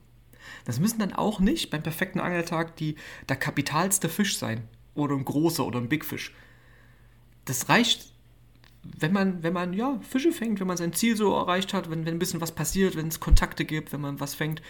[0.66, 2.96] Das müssen dann auch nicht beim perfekten Angeltag die,
[3.28, 4.68] der kapitalste Fisch sein.
[4.96, 6.34] Oder ein großer oder ein Big Fish.
[7.46, 8.14] Das reicht
[8.84, 12.06] wenn man, wenn man ja, Fische fängt, wenn man sein Ziel so erreicht hat, wenn,
[12.06, 14.62] wenn ein bisschen was passiert, wenn es Kontakte gibt, wenn man was fängt,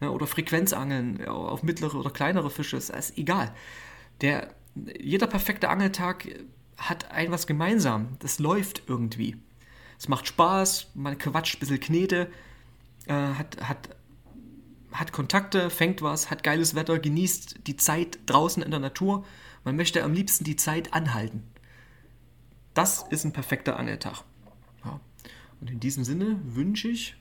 [0.00, 3.54] ne, oder Frequenzangeln auf mittlere oder kleinere Fische, ist, ist egal.
[4.20, 4.54] Der,
[5.00, 6.28] jeder perfekte Angeltag
[6.76, 8.16] hat ein was gemeinsam.
[8.20, 9.36] Das läuft irgendwie.
[9.98, 12.30] Es macht Spaß, man quatscht ein bisschen Knete,
[13.06, 13.88] äh, hat, hat,
[14.92, 19.24] hat Kontakte, fängt was, hat geiles Wetter, genießt die Zeit draußen in der Natur.
[19.64, 21.42] Man möchte am liebsten die Zeit anhalten.
[22.74, 24.24] Das ist ein perfekter Angeltag.
[24.84, 25.00] Ja.
[25.60, 27.16] Und in diesem Sinne wünsche ich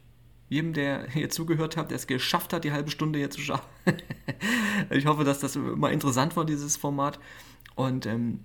[0.49, 3.59] jedem, der hier zugehört hat, der es geschafft hat, die halbe Stunde hier zu schauen.
[4.89, 7.19] ich hoffe, dass das mal interessant war, dieses Format.
[7.75, 8.41] Und ähm,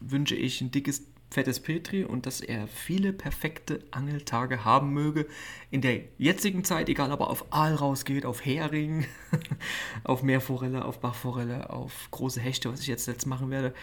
[0.00, 5.26] wünsche ich ein dickes, fettes Petri und dass er viele perfekte Angeltage haben möge.
[5.70, 9.04] In der jetzigen Zeit, egal ob er auf Aal rausgeht, auf Hering,
[10.04, 13.74] auf Meerforelle, auf Bachforelle, auf große Hechte, was ich jetzt, jetzt machen werde.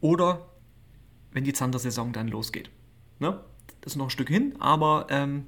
[0.00, 0.48] Oder
[1.32, 2.70] wenn die Zander-Saison dann losgeht.
[3.18, 3.40] Ne?
[3.82, 5.46] Das ist noch ein Stück hin, aber ähm,